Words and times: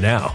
now. 0.00 0.34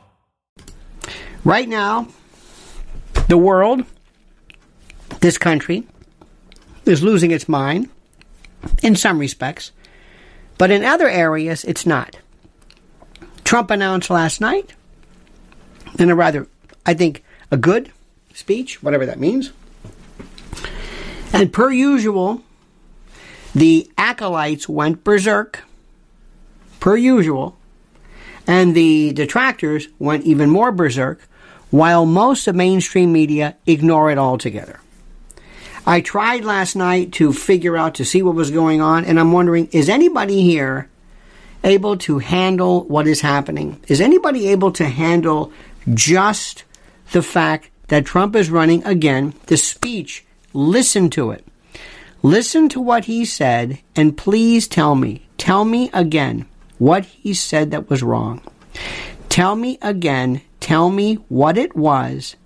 Right 1.43 1.67
now, 1.67 2.07
the 3.27 3.37
world, 3.37 3.83
this 5.21 5.39
country, 5.39 5.87
is 6.85 7.01
losing 7.01 7.31
its 7.31 7.49
mind 7.49 7.89
in 8.83 8.95
some 8.95 9.17
respects, 9.17 9.71
but 10.59 10.69
in 10.69 10.85
other 10.85 11.09
areas, 11.09 11.63
it's 11.63 11.83
not. 11.85 12.17
Trump 13.43 13.71
announced 13.71 14.11
last 14.11 14.39
night, 14.39 14.73
in 15.97 16.11
a 16.11 16.15
rather, 16.15 16.47
I 16.85 16.93
think, 16.93 17.23
a 17.49 17.57
good 17.57 17.91
speech, 18.35 18.83
whatever 18.83 19.07
that 19.07 19.19
means. 19.19 19.51
And 21.33 21.51
per 21.51 21.71
usual, 21.71 22.43
the 23.55 23.89
acolytes 23.97 24.69
went 24.69 25.03
berserk, 25.03 25.63
per 26.79 26.95
usual, 26.95 27.57
and 28.45 28.75
the 28.75 29.11
detractors 29.13 29.87
went 29.97 30.23
even 30.25 30.49
more 30.49 30.71
berserk 30.71 31.27
while 31.71 32.05
most 32.05 32.47
of 32.47 32.55
mainstream 32.55 33.11
media 33.11 33.55
ignore 33.65 34.11
it 34.11 34.17
altogether. 34.17 34.79
I 35.85 36.01
tried 36.01 36.45
last 36.45 36.75
night 36.75 37.13
to 37.13 37.33
figure 37.33 37.75
out 37.75 37.95
to 37.95 38.05
see 38.05 38.21
what 38.21 38.35
was 38.35 38.51
going 38.51 38.81
on, 38.81 39.03
and 39.05 39.19
I'm 39.19 39.31
wondering 39.31 39.67
is 39.71 39.89
anybody 39.89 40.43
here 40.43 40.89
able 41.63 41.97
to 41.97 42.19
handle 42.19 42.83
what 42.83 43.07
is 43.07 43.21
happening? 43.21 43.79
Is 43.87 44.01
anybody 44.01 44.49
able 44.49 44.71
to 44.73 44.85
handle 44.85 45.51
just 45.93 46.63
the 47.11 47.23
fact 47.23 47.69
that 47.87 48.05
Trump 48.05 48.35
is 48.35 48.51
running 48.51 48.83
again? 48.85 49.33
The 49.47 49.57
speech, 49.57 50.25
listen 50.53 51.09
to 51.11 51.31
it. 51.31 51.45
Listen 52.23 52.69
to 52.69 52.79
what 52.79 53.05
he 53.05 53.25
said, 53.25 53.79
and 53.95 54.15
please 54.15 54.67
tell 54.67 54.93
me, 54.93 55.25
tell 55.37 55.65
me 55.65 55.89
again 55.91 56.45
what 56.77 57.05
he 57.05 57.33
said 57.33 57.71
that 57.71 57.89
was 57.89 58.03
wrong. 58.03 58.41
Tell 59.29 59.55
me 59.55 59.79
again, 59.81 60.41
tell 60.61 60.89
me 60.89 61.15
what 61.27 61.57
it 61.57 61.75
was 61.75 62.37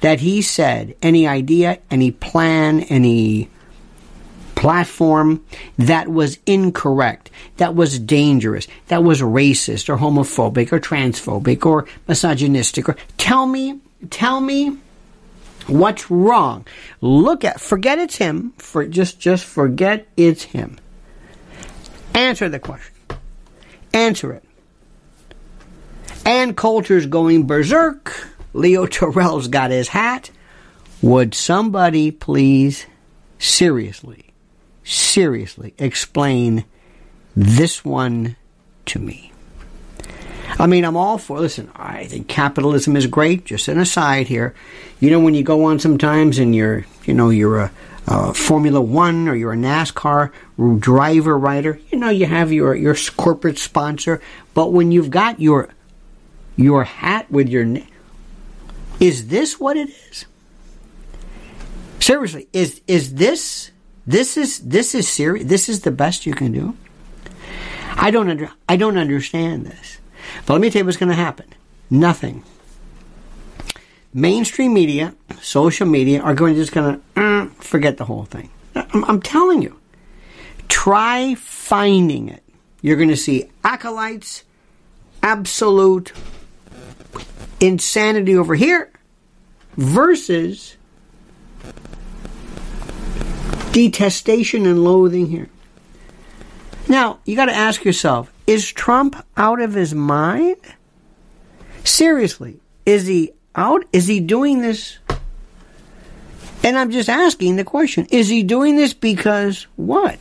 that 0.00 0.20
he 0.20 0.42
said, 0.42 0.96
any 1.00 1.28
idea, 1.28 1.78
any 1.90 2.10
plan, 2.10 2.80
any 2.80 3.48
platform 4.56 5.44
that 5.78 6.08
was 6.08 6.38
incorrect, 6.44 7.30
that 7.58 7.74
was 7.74 7.98
dangerous, 7.98 8.66
that 8.88 9.04
was 9.04 9.22
racist 9.22 9.88
or 9.88 9.96
homophobic 9.96 10.72
or 10.72 10.80
transphobic 10.80 11.64
or 11.64 11.86
misogynistic 12.08 12.88
or 12.88 12.96
tell 13.16 13.46
me, 13.46 13.80
tell 14.10 14.40
me 14.40 14.76
what's 15.66 16.10
wrong. 16.10 16.66
Look 17.00 17.44
at 17.44 17.60
forget 17.60 17.98
it's 17.98 18.16
him, 18.16 18.52
for 18.58 18.86
just 18.86 19.20
just 19.20 19.44
forget 19.44 20.08
it's 20.16 20.42
him. 20.42 20.76
Answer 22.14 22.48
the 22.48 22.58
question. 22.58 22.94
Answer 23.92 24.32
it. 24.32 24.44
Ann 26.24 26.54
Coulter's 26.54 27.06
going 27.06 27.46
berserk. 27.46 28.28
Leo 28.52 28.86
Terrell's 28.86 29.48
got 29.48 29.70
his 29.70 29.88
hat. 29.88 30.30
Would 31.02 31.34
somebody 31.34 32.10
please 32.10 32.86
seriously, 33.38 34.32
seriously 34.84 35.74
explain 35.78 36.64
this 37.34 37.84
one 37.84 38.36
to 38.86 38.98
me? 38.98 39.32
I 40.58 40.66
mean, 40.66 40.84
I'm 40.84 40.96
all 40.96 41.16
for, 41.16 41.38
listen, 41.40 41.70
I 41.74 42.04
think 42.04 42.28
capitalism 42.28 42.96
is 42.96 43.06
great. 43.06 43.46
Just 43.46 43.68
an 43.68 43.78
aside 43.78 44.26
here. 44.26 44.54
You 44.98 45.10
know, 45.10 45.20
when 45.20 45.34
you 45.34 45.42
go 45.42 45.64
on 45.64 45.78
sometimes 45.78 46.38
and 46.38 46.54
you're, 46.54 46.84
you 47.04 47.14
know, 47.14 47.30
you're 47.30 47.60
a, 47.60 47.72
a 48.06 48.34
Formula 48.34 48.80
One 48.80 49.28
or 49.28 49.34
you're 49.34 49.52
a 49.52 49.56
NASCAR 49.56 50.32
driver, 50.80 51.38
rider, 51.38 51.80
you 51.90 51.98
know, 51.98 52.10
you 52.10 52.26
have 52.26 52.52
your, 52.52 52.74
your 52.74 52.96
corporate 53.16 53.58
sponsor. 53.58 54.20
But 54.52 54.72
when 54.72 54.92
you've 54.92 55.10
got 55.10 55.40
your, 55.40 55.70
your 56.60 56.84
hat 56.84 57.30
with 57.30 57.48
your 57.48 57.64
name, 57.64 57.86
is 59.00 59.28
this 59.28 59.58
what 59.58 59.76
it 59.76 59.88
is? 59.88 60.26
Seriously, 62.00 62.48
is 62.52 62.80
is 62.86 63.14
this 63.14 63.70
this 64.06 64.36
is 64.36 64.60
this 64.60 64.94
is 64.94 65.08
serious? 65.08 65.46
This 65.46 65.68
is 65.68 65.80
the 65.82 65.90
best 65.90 66.26
you 66.26 66.34
can 66.34 66.52
do? 66.52 66.76
I 67.96 68.10
don't 68.10 68.30
under, 68.30 68.50
I 68.68 68.76
don't 68.76 68.96
understand 68.96 69.66
this. 69.66 69.98
But 70.46 70.54
let 70.54 70.62
me 70.62 70.70
tell 70.70 70.80
you 70.80 70.86
what's 70.86 70.96
going 70.96 71.10
to 71.10 71.14
happen. 71.14 71.46
Nothing. 71.90 72.44
Mainstream 74.12 74.74
media, 74.74 75.14
social 75.40 75.86
media 75.86 76.20
are 76.20 76.34
going 76.34 76.54
to 76.54 76.60
just 76.60 76.72
going 76.72 77.00
to 77.14 77.20
uh, 77.20 77.46
forget 77.60 77.96
the 77.96 78.04
whole 78.04 78.24
thing. 78.24 78.50
I'm, 78.74 79.04
I'm 79.04 79.22
telling 79.22 79.62
you. 79.62 79.78
Try 80.68 81.34
finding 81.34 82.28
it. 82.28 82.42
You're 82.80 82.96
going 82.96 83.08
to 83.08 83.16
see 83.16 83.50
acolytes, 83.64 84.44
absolute 85.22 86.12
insanity 87.60 88.36
over 88.36 88.54
here 88.54 88.90
versus 89.76 90.76
detestation 93.72 94.66
and 94.66 94.82
loathing 94.82 95.26
here. 95.26 95.48
Now, 96.88 97.20
you 97.24 97.36
got 97.36 97.46
to 97.46 97.54
ask 97.54 97.84
yourself 97.84 98.32
is 98.46 98.70
Trump 98.72 99.24
out 99.36 99.60
of 99.60 99.74
his 99.74 99.94
mind? 99.94 100.56
Seriously, 101.84 102.60
is 102.84 103.06
he 103.06 103.32
out? 103.54 103.84
Is 103.92 104.06
he 104.06 104.20
doing 104.20 104.60
this? 104.60 104.98
And 106.62 106.76
I'm 106.76 106.90
just 106.90 107.08
asking 107.08 107.56
the 107.56 107.64
question 107.64 108.06
is 108.10 108.28
he 108.28 108.42
doing 108.42 108.76
this 108.76 108.92
because 108.92 109.66
what? 109.76 110.16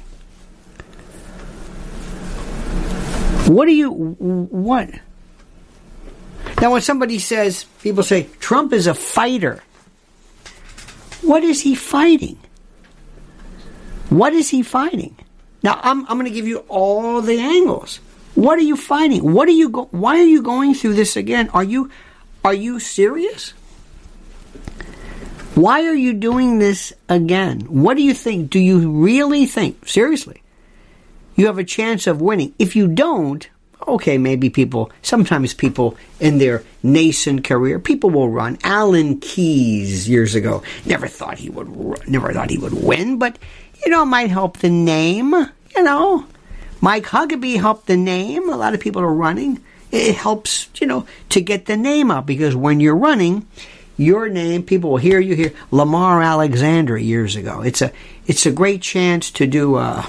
What 3.47 3.65
do 3.65 3.73
you, 3.73 3.89
what? 3.89 4.91
Now, 6.61 6.71
when 6.71 6.81
somebody 6.81 7.19
says, 7.19 7.65
people 7.81 8.03
say, 8.03 8.27
Trump 8.39 8.73
is 8.73 8.87
a 8.87 8.93
fighter, 8.93 9.63
what 11.21 11.43
is 11.43 11.61
he 11.61 11.75
fighting? 11.75 12.37
What 14.09 14.33
is 14.33 14.49
he 14.49 14.63
fighting? 14.63 15.15
Now, 15.63 15.79
I'm, 15.81 16.05
I'm 16.07 16.17
going 16.17 16.25
to 16.25 16.31
give 16.31 16.47
you 16.47 16.59
all 16.67 17.21
the 17.21 17.39
angles. 17.39 17.99
What 18.35 18.57
are 18.57 18.63
you 18.63 18.75
fighting? 18.75 19.33
What 19.33 19.47
are 19.47 19.51
you 19.51 19.69
go- 19.69 19.89
why 19.91 20.19
are 20.19 20.25
you 20.25 20.41
going 20.41 20.73
through 20.73 20.93
this 20.93 21.15
again? 21.15 21.49
Are 21.49 21.63
you 21.63 21.91
are 22.43 22.53
you 22.53 22.79
serious? 22.79 23.51
Why 25.55 25.85
are 25.85 25.95
you 25.95 26.13
doing 26.13 26.59
this 26.59 26.93
again? 27.09 27.61
What 27.61 27.97
do 27.97 28.03
you 28.03 28.13
think? 28.13 28.49
Do 28.49 28.59
you 28.59 28.89
really 28.91 29.45
think 29.45 29.87
seriously? 29.87 30.41
You 31.35 31.47
have 31.47 31.57
a 31.57 31.65
chance 31.65 32.07
of 32.07 32.21
winning. 32.21 32.53
If 32.57 32.77
you 32.77 32.87
don't, 32.87 33.49
okay, 33.95 34.17
maybe 34.17 34.49
people, 34.49 34.91
sometimes 35.01 35.53
people 35.53 35.97
in 36.19 36.37
their 36.37 36.63
nascent 36.83 37.43
career, 37.43 37.79
people 37.79 38.09
will 38.09 38.29
run. 38.29 38.57
Alan 38.63 39.19
Keyes 39.19 40.07
years 40.07 40.35
ago 40.35 40.63
never 40.85 41.07
thought 41.07 41.37
he 41.37 41.49
would, 41.49 42.07
never 42.07 42.33
thought 42.33 42.49
he 42.49 42.57
would 42.57 42.73
win, 42.73 43.17
but 43.17 43.37
you 43.85 43.91
know, 43.91 44.03
it 44.03 44.07
might 44.07 44.29
help 44.29 44.57
the 44.57 44.69
name, 44.69 45.33
you 45.33 45.83
know. 45.83 46.25
Mike 46.81 47.05
Huckabee 47.05 47.59
helped 47.59 47.87
the 47.87 47.97
name. 47.97 48.49
A 48.49 48.55
lot 48.55 48.73
of 48.73 48.79
people 48.79 49.01
are 49.01 49.13
running. 49.13 49.61
It 49.91 50.15
helps, 50.15 50.69
you 50.79 50.87
know, 50.87 51.05
to 51.29 51.41
get 51.41 51.65
the 51.65 51.77
name 51.77 52.11
up 52.11 52.25
because 52.25 52.55
when 52.55 52.79
you're 52.79 52.95
running, 52.95 53.47
your 53.97 54.29
name, 54.29 54.63
people 54.63 54.91
will 54.91 54.97
hear 54.97 55.19
you 55.19 55.35
here. 55.35 55.53
Lamar 55.71 56.21
Alexander 56.21 56.97
years 56.97 57.35
ago. 57.35 57.61
It's 57.61 57.81
a, 57.81 57.91
it's 58.27 58.45
a 58.45 58.51
great 58.51 58.81
chance 58.81 59.31
to 59.31 59.47
do, 59.47 59.75
uh, 59.75 60.05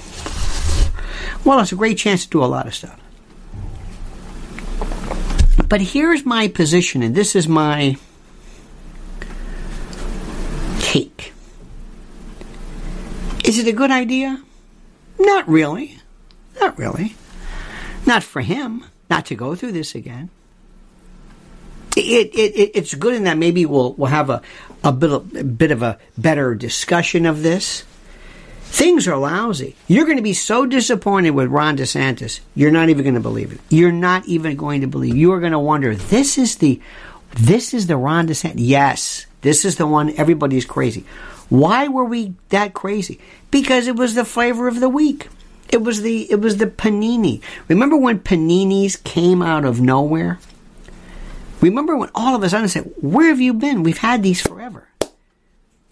well, 1.44 1.61
it's 1.61 1.73
a 1.73 1.77
great 1.77 1.99
chance 1.99 2.25
to 2.25 2.31
do 2.31 2.44
a 2.44 2.47
lot 2.47 2.67
of 2.67 2.75
stuff. 2.75 3.00
But 5.70 5.81
here's 5.81 6.26
my 6.26 6.49
position, 6.49 7.00
and 7.00 7.14
this 7.14 7.37
is 7.37 7.46
my 7.46 7.96
take. 10.81 11.32
Is 13.44 13.56
it 13.56 13.69
a 13.69 13.72
good 13.72 13.93
idea? 13.93 14.43
Not 15.20 15.49
really. 15.49 16.00
Not 16.61 16.76
really. 16.76 17.14
Not 18.05 18.25
for 18.25 18.43
him 18.43 18.84
not 19.08 19.26
to 19.26 19.37
go 19.37 19.55
through 19.55 19.70
this 19.70 19.94
again. 19.94 20.31
It, 21.96 22.34
it, 22.34 22.56
it, 22.56 22.70
it's 22.75 22.94
good 22.94 23.14
in 23.14 23.25
that 23.25 23.38
maybe 23.38 23.64
we'll, 23.64 23.93
we'll 23.93 24.11
have 24.11 24.28
a, 24.28 24.43
a, 24.82 24.90
bit 24.90 25.12
a 25.12 25.20
bit 25.20 25.70
of 25.70 25.82
a 25.82 25.99
better 26.19 26.56
discussion 26.56 27.26
of 27.26 27.43
this. 27.44 27.84
Things 28.70 29.08
are 29.08 29.17
lousy. 29.17 29.75
You're 29.88 30.05
going 30.05 30.17
to 30.17 30.22
be 30.22 30.32
so 30.32 30.64
disappointed 30.64 31.31
with 31.31 31.50
Ron 31.50 31.76
DeSantis, 31.76 32.40
you're 32.55 32.70
not 32.70 32.88
even 32.88 33.02
going 33.02 33.14
to 33.14 33.20
believe 33.20 33.52
it. 33.52 33.61
You're 33.69 33.90
not 33.90 34.26
even 34.26 34.56
going 34.56 34.81
to 34.82 34.87
believe. 34.87 35.17
You 35.17 35.32
are 35.32 35.40
going 35.40 35.52
to 35.52 35.58
wonder, 35.58 35.94
this 35.94 36.39
is 36.39 36.56
the, 36.56 36.81
this 37.32 37.74
is 37.74 37.89
the 37.89 37.96
Ron 37.96 38.29
DeSantis. 38.29 38.55
Yes, 38.58 39.27
this 39.43 39.65
is 39.65 39.77
the 39.77 39.89
one 39.89 40.15
everybody's 40.17 40.65
crazy. 40.65 41.05
Why 41.48 41.89
were 41.89 42.05
we 42.05 42.34
that 42.50 42.72
crazy? 42.72 43.19
Because 43.50 43.89
it 43.89 43.96
was 43.96 44.15
the 44.15 44.24
flavor 44.24 44.69
of 44.69 44.79
the 44.79 44.89
week. 44.89 45.29
It 45.69 45.82
was 45.82 46.03
the 46.03 46.31
it 46.31 46.41
was 46.41 46.56
the 46.56 46.67
panini. 46.67 47.43
Remember 47.69 47.96
when 47.96 48.20
paninis 48.20 49.03
came 49.03 49.43
out 49.43 49.65
of 49.65 49.81
nowhere? 49.81 50.39
Remember 51.60 51.96
when 51.96 52.10
all 52.15 52.34
of 52.34 52.43
a 52.43 52.48
sudden 52.48 52.69
said, 52.69 52.91
"Where 53.00 53.29
have 53.29 53.41
you 53.41 53.53
been? 53.53 53.82
We've 53.82 53.98
had 53.98 54.22
these 54.22 54.41
forever." 54.41 54.90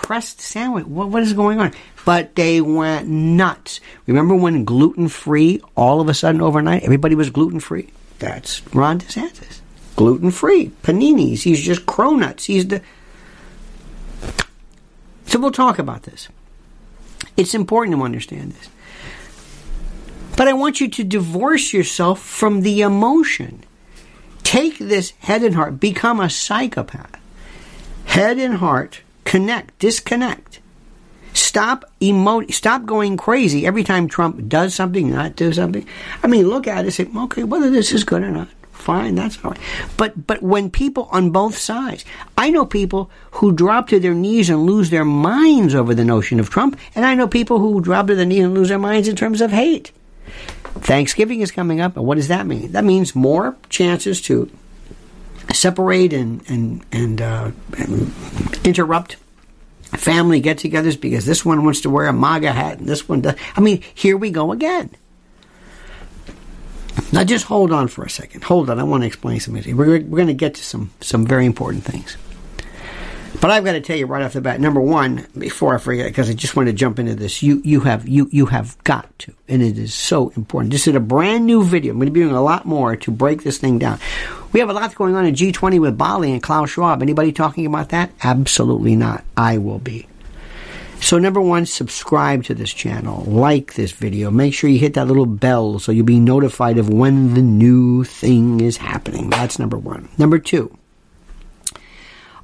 Pressed 0.09 0.41
sandwich. 0.41 0.87
What, 0.87 1.11
what 1.11 1.23
is 1.23 1.35
going 1.35 1.61
on? 1.61 1.75
But 2.07 2.35
they 2.35 2.62
went 2.62 3.09
nuts. 3.09 3.79
Remember 4.07 4.35
when 4.35 4.65
gluten 4.65 5.09
free? 5.09 5.61
All 5.75 6.00
of 6.00 6.09
a 6.09 6.15
sudden, 6.15 6.41
overnight, 6.41 6.83
everybody 6.83 7.15
was 7.15 7.29
gluten 7.29 7.61
free. 7.61 7.91
That's 8.19 8.67
Ron 8.75 9.00
DeSantis. 9.00 9.61
Gluten 9.97 10.31
free 10.31 10.73
paninis. 10.83 11.43
He's 11.43 11.61
just 11.61 11.85
cronuts. 11.85 12.47
He's 12.47 12.69
the. 12.69 12.81
So 15.27 15.38
we'll 15.38 15.50
talk 15.50 15.79
about 15.79 16.05
this. 16.05 16.31
It's 17.37 17.53
important 17.53 17.99
to 17.99 18.03
understand 18.03 18.53
this. 18.53 18.71
But 20.38 20.49
I 20.49 20.55
want 20.55 20.81
you 20.81 20.88
to 20.88 21.05
divorce 21.05 21.75
yourself 21.75 22.23
from 22.23 22.62
the 22.62 22.81
emotion. 22.81 23.62
Take 24.43 24.79
this 24.79 25.11
head 25.19 25.43
and 25.43 25.55
heart, 25.55 25.79
become 25.79 26.19
a 26.19 26.31
psychopath. 26.31 27.21
Head 28.07 28.38
and 28.38 28.55
heart, 28.55 29.03
connect, 29.28 29.78
disconnect. 29.78 30.61
Stop 31.35 31.85
emote, 32.00 32.52
stop 32.54 32.87
going 32.87 33.18
crazy 33.18 33.66
every 33.66 33.85
time 33.85 34.08
Trump 34.08 34.49
does 34.49 34.75
something, 34.75 35.11
not 35.11 35.37
do 35.37 35.52
something. 35.52 35.87
I 36.23 36.26
mean, 36.26 36.49
look 36.49 36.66
at 36.66 36.87
it, 36.87 36.92
say, 36.92 37.06
okay, 37.14 37.44
whether 37.44 37.70
this 37.70 37.92
is 37.92 38.04
good 38.04 38.23
or 38.23 38.30
not, 38.30 38.49
fine, 38.73 39.14
that's 39.14 39.44
right. 39.44 39.58
But 39.99 40.26
but 40.26 40.42
when 40.42 40.70
people 40.70 41.11
on 41.12 41.30
both 41.30 41.58
sides, 41.58 42.06
I 42.38 42.50
know 42.50 42.64
people 42.64 43.11
who 43.32 43.52
drop 43.52 43.88
to 43.88 44.00
their 44.00 44.14
knees 44.14 44.49
and 44.49 44.64
lose 44.64 44.88
their 44.88 45.04
minds 45.04 45.75
over 45.75 45.94
the 45.94 46.06
notion 46.06 46.40
of 46.40 46.49
Trump, 46.49 46.78
and 46.94 47.04
I 47.04 47.14
know 47.14 47.28
people 47.28 47.58
who 47.58 47.82
drop 47.82 48.06
to 48.06 48.14
their 48.14 48.25
knees 48.25 48.44
and 48.44 48.54
lose 48.54 48.70
their 48.70 48.78
minds 48.78 49.08
in 49.08 49.14
terms 49.14 49.42
of 49.42 49.50
hate. 49.50 49.92
Thanksgiving 50.80 51.42
is 51.42 51.52
coming 51.52 51.82
up, 51.82 51.99
and 51.99 52.06
what 52.06 52.14
does 52.14 52.28
that 52.28 52.47
mean? 52.47 52.73
That 52.73 52.85
means 52.85 53.14
more 53.14 53.56
chances 53.68 54.23
to 54.23 54.50
separate 55.52 56.12
and 56.12 56.43
and 56.49 56.85
and, 56.93 57.21
uh, 57.21 57.50
and 57.78 58.12
interrupt 58.64 59.17
family 59.97 60.40
get-togethers 60.40 61.00
because 61.00 61.25
this 61.25 61.45
one 61.45 61.64
wants 61.64 61.81
to 61.81 61.90
wear 61.90 62.07
a 62.07 62.12
MAGA 62.12 62.52
hat 62.52 62.78
and 62.78 62.87
this 62.87 63.09
one 63.09 63.23
does. 63.23 63.35
I 63.57 63.61
mean, 63.61 63.83
here 63.95 64.17
we 64.17 64.31
go 64.31 64.52
again. 64.52 64.90
Now, 67.12 67.25
just 67.25 67.47
hold 67.47 67.73
on 67.73 67.88
for 67.88 68.05
a 68.05 68.11
second. 68.11 68.45
Hold 68.45 68.69
on. 68.69 68.78
I 68.78 68.83
want 68.83 69.02
to 69.02 69.07
explain 69.07 69.40
something. 69.40 69.76
We're, 69.76 69.87
we're 69.87 70.00
going 70.00 70.26
to 70.26 70.35
get 70.35 70.55
to 70.57 70.64
some, 70.64 70.90
some 71.00 71.26
very 71.26 71.47
important 71.47 71.85
things. 71.85 72.17
But 73.40 73.52
I've 73.52 73.64
got 73.64 73.73
to 73.73 73.80
tell 73.80 73.97
you 73.97 74.07
right 74.07 74.23
off 74.23 74.33
the 74.33 74.40
bat. 74.40 74.61
Number 74.61 74.80
one, 74.80 75.25
before 75.37 75.73
I 75.73 75.78
forget, 75.78 76.07
because 76.07 76.28
I 76.28 76.35
just 76.35 76.57
want 76.57 76.66
to 76.68 76.73
jump 76.73 76.99
into 76.99 77.14
this, 77.14 77.40
you 77.40 77.62
you 77.64 77.80
have 77.80 78.09
you 78.09 78.28
you 78.33 78.47
have 78.47 78.76
got 78.83 79.16
to, 79.21 79.33
and 79.47 79.62
it 79.62 79.78
is 79.78 79.95
so 79.95 80.30
important. 80.30 80.73
This 80.73 80.88
is 80.88 80.97
a 80.97 81.00
brand 81.00 81.47
new 81.47 81.62
video. 81.62 81.92
I'm 81.92 81.99
going 81.99 82.07
to 82.07 82.12
be 82.12 82.21
doing 82.21 82.35
a 82.35 82.42
lot 82.42 82.64
more 82.64 82.97
to 82.97 83.11
break 83.12 83.45
this 83.45 83.59
thing 83.59 83.78
down. 83.78 84.00
We 84.52 84.59
have 84.59 84.71
a 84.71 84.73
lot 84.73 84.92
going 84.97 85.14
on 85.14 85.25
in 85.25 85.35
G20 85.35 85.80
with 85.80 85.97
Bali 85.97 86.33
and 86.33 86.42
Klaus 86.42 86.71
Schwab. 86.71 87.00
Anybody 87.00 87.30
talking 87.30 87.64
about 87.64 87.90
that? 87.90 88.11
Absolutely 88.25 88.97
not. 88.97 89.23
I 89.37 89.59
will 89.59 89.78
be. 89.78 90.09
So 91.00 91.18
number 91.18 91.40
one, 91.40 91.64
subscribe 91.64 92.42
to 92.45 92.54
this 92.54 92.73
channel, 92.73 93.23
like 93.25 93.75
this 93.75 93.92
video, 93.92 94.33
make 94.33 94.52
sure 94.52 94.68
you 94.68 94.80
hit 94.80 94.95
that 94.95 95.07
little 95.07 95.26
bell 95.26 95.78
so 95.78 95.92
you'll 95.92 96.04
be 96.04 96.18
notified 96.18 96.76
of 96.76 96.88
when 96.90 97.35
the 97.35 97.42
new 97.42 98.02
thing 98.02 98.61
is 98.61 98.76
happening. 98.76 99.30
That's 99.30 99.61
number 99.61 99.78
one. 99.78 100.09
Number 100.18 100.40
two, 100.40 100.76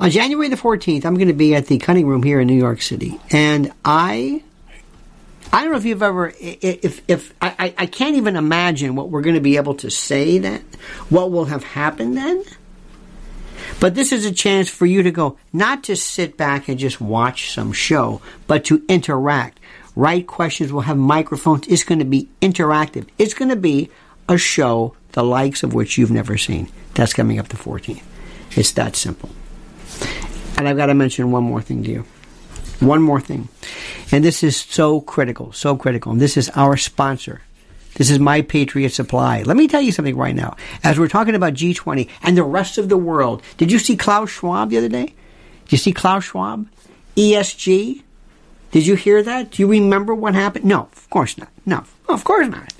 on 0.01 0.11
January 0.11 0.49
the 0.49 0.57
14th, 0.57 1.05
I'm 1.05 1.15
going 1.15 1.29
to 1.29 1.35
be 1.35 1.55
at 1.55 1.67
the 1.67 1.79
Cutting 1.79 2.07
Room 2.07 2.23
here 2.23 2.41
in 2.41 2.47
New 2.47 2.59
York 2.59 2.83
City, 2.83 3.21
and 3.31 3.73
I, 3.85 4.43
I 5.53 5.63
don't 5.63 5.71
know 5.71 5.79
if 5.79 5.85
you've 5.85 6.03
ever, 6.03 6.33
if 6.41 7.03
if 7.09 7.33
I, 7.41 7.75
I 7.79 7.87
can't 7.87 8.17
even 8.17 8.37
imagine 8.37 8.97
what 8.97 9.11
we're 9.11 9.23
going 9.23 9.37
to 9.37 9.41
be 9.41 9.57
able 9.57 9.75
to 9.77 9.91
say 9.91 10.39
then, 10.39 10.65
what 11.09 11.31
will 11.31 11.47
have 11.47 11.65
happened 11.65 12.17
then. 12.17 12.45
But 13.81 13.95
this 13.95 14.13
is 14.13 14.25
a 14.25 14.33
chance 14.33 14.69
for 14.69 14.87
you 14.87 15.03
to 15.03 15.11
go, 15.11 15.39
not 15.53 15.85
to 15.85 15.97
sit 15.97 16.37
back 16.37 16.69
and 16.69 16.79
just 16.79 17.01
watch 17.01 17.53
some 17.53 17.73
show, 17.73 18.21
but 18.47 18.65
to 18.67 18.85
interact. 18.89 19.61
Write 19.97 20.27
questions. 20.27 20.73
We'll 20.73 20.83
have 20.83 20.99
microphones. 20.99 21.69
It's 21.69 21.85
going 21.85 22.01
to 22.01 22.05
be 22.05 22.29
interactive. 22.43 23.09
It's 23.19 23.35
going 23.35 23.51
to 23.51 23.57
be 23.57 23.91
a 24.29 24.37
show 24.39 24.97
the 25.13 25.23
likes 25.23 25.63
of 25.63 25.73
which 25.73 25.97
you've 25.97 26.11
never 26.11 26.37
seen. 26.37 26.69
That's 26.95 27.13
coming 27.13 27.39
up 27.39 27.49
the 27.49 27.57
14th. 27.57 28.03
It's 28.57 28.73
that 28.73 28.97
simple. 28.97 29.31
And 30.57 30.69
I've 30.69 30.77
got 30.77 30.87
to 30.87 30.95
mention 30.95 31.31
one 31.31 31.45
more 31.45 31.61
thing 31.61 31.83
to 31.85 31.91
you. 31.91 32.05
One 32.81 33.03
more 33.03 33.21
thing. 33.21 33.49
And 34.13 34.25
this 34.25 34.43
is 34.43 34.57
so 34.57 35.01
critical, 35.01 35.53
so 35.53 35.77
critical. 35.77 36.13
And 36.13 36.21
this 36.21 36.37
is 36.37 36.51
our 36.51 36.77
sponsor. 36.77 37.43
This 37.95 38.11
is 38.11 38.19
My 38.19 38.43
Patriot 38.43 38.91
Supply. 38.91 39.43
Let 39.43 39.57
me 39.57 39.69
tell 39.69 39.81
you 39.81 39.93
something 39.93 40.17
right 40.17 40.35
now. 40.35 40.57
As 40.83 40.99
we're 40.99 41.09
talking 41.09 41.37
about 41.37 41.55
G20 41.55 42.09
and 42.23 42.37
the 42.37 42.43
rest 42.43 42.77
of 42.77 42.89
the 42.89 42.97
world, 42.97 43.43
did 43.57 43.71
you 43.71 43.79
see 43.79 43.97
Klaus 43.97 44.31
Schwab 44.31 44.71
the 44.71 44.79
other 44.79 44.89
day? 44.89 45.15
Did 45.65 45.73
you 45.73 45.79
see 45.79 45.93
Klaus 45.93 46.25
Schwab? 46.25 46.69
ESG? 47.17 48.03
Did 48.73 48.87
you 48.87 48.97
hear 48.97 49.23
that? 49.23 49.53
Do 49.53 49.63
you 49.63 49.69
remember 49.69 50.13
what 50.13 50.35
happened? 50.35 50.65
No, 50.65 50.89
of 50.93 51.09
course 51.09 51.39
not. 51.39 51.49
No, 51.65 51.85
of 52.09 52.25
course 52.25 52.49
not. 52.49 52.74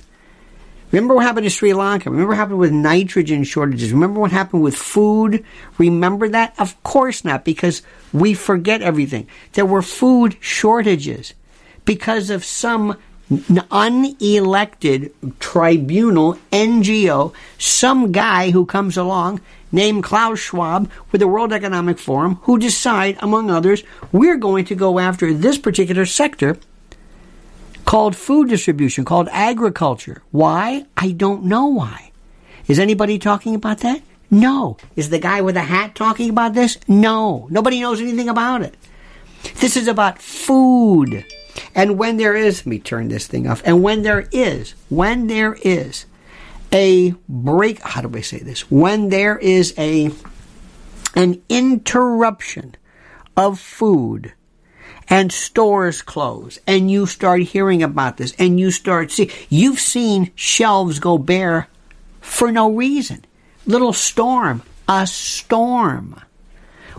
Remember 0.95 1.15
what 1.15 1.25
happened 1.25 1.43
to 1.43 1.49
Sri 1.49 1.73
Lanka? 1.73 2.09
Remember 2.09 2.29
what 2.29 2.37
happened 2.37 2.59
with 2.59 2.71
nitrogen 2.71 3.43
shortages? 3.43 3.91
Remember 3.91 4.21
what 4.21 4.31
happened 4.31 4.63
with 4.63 4.77
food? 4.77 5.43
Remember 5.77 6.29
that? 6.29 6.57
Of 6.57 6.81
course 6.83 7.25
not, 7.25 7.43
because 7.43 7.81
we 8.13 8.33
forget 8.33 8.81
everything. 8.81 9.27
There 9.51 9.65
were 9.65 9.81
food 9.81 10.37
shortages 10.39 11.33
because 11.83 12.29
of 12.29 12.45
some 12.45 12.97
unelected 13.29 15.11
tribunal 15.41 16.39
NGO, 16.53 17.33
some 17.57 18.13
guy 18.13 18.51
who 18.51 18.65
comes 18.65 18.95
along 18.95 19.41
named 19.73 20.01
Klaus 20.01 20.39
Schwab 20.39 20.89
with 21.11 21.19
the 21.19 21.27
World 21.27 21.51
Economic 21.51 21.99
Forum 21.99 22.39
who 22.43 22.57
decide, 22.57 23.17
among 23.19 23.51
others, 23.51 23.83
we're 24.13 24.37
going 24.37 24.63
to 24.63 24.75
go 24.75 24.97
after 24.99 25.33
this 25.33 25.57
particular 25.57 26.05
sector 26.05 26.57
called 27.85 28.15
food 28.15 28.49
distribution, 28.49 29.05
called 29.05 29.29
agriculture. 29.31 30.21
Why? 30.31 30.85
I 30.97 31.11
don't 31.11 31.45
know 31.45 31.67
why. 31.67 32.11
Is 32.67 32.79
anybody 32.79 33.19
talking 33.19 33.55
about 33.55 33.79
that? 33.79 34.01
No. 34.31 34.77
Is 34.95 35.11
the 35.11 35.19
guy 35.19 35.41
with 35.41 35.55
the 35.55 35.61
hat 35.61 35.95
talking 35.95 36.29
about 36.29 36.53
this? 36.53 36.77
No. 36.87 37.47
Nobody 37.49 37.79
knows 37.79 38.01
anything 38.01 38.27
about 38.27 38.63
it. 38.63 38.75
This 39.55 39.77
is 39.77 39.87
about 39.87 40.19
food. 40.19 41.25
And 41.73 41.97
when 41.97 42.17
there 42.17 42.35
is, 42.35 42.59
let 42.59 42.65
me 42.65 42.79
turn 42.79 43.07
this 43.07 43.27
thing 43.27 43.47
off. 43.47 43.61
And 43.63 43.83
when 43.83 44.01
there 44.01 44.27
is, 44.31 44.73
when 44.89 45.27
there 45.27 45.53
is 45.61 46.05
a 46.73 47.11
break, 47.29 47.81
how 47.81 48.01
do 48.01 48.17
I 48.17 48.21
say 48.21 48.39
this? 48.39 48.69
When 48.71 49.09
there 49.09 49.37
is 49.37 49.73
a, 49.77 50.09
an 51.15 51.41
interruption 51.47 52.75
of 53.37 53.59
food 53.59 54.33
and 55.07 55.31
stores 55.31 56.01
close 56.01 56.59
and 56.65 56.89
you 56.89 57.05
start 57.05 57.41
hearing 57.41 57.83
about 57.83 58.17
this 58.17 58.33
and 58.39 58.59
you 58.59 58.71
start 58.71 59.11
see 59.11 59.31
you've 59.49 59.79
seen 59.79 60.31
shelves 60.35 60.99
go 60.99 61.17
bare 61.17 61.67
for 62.21 62.51
no 62.51 62.71
reason. 62.71 63.23
Little 63.65 63.93
storm 63.93 64.63
a 64.87 65.07
storm. 65.07 66.21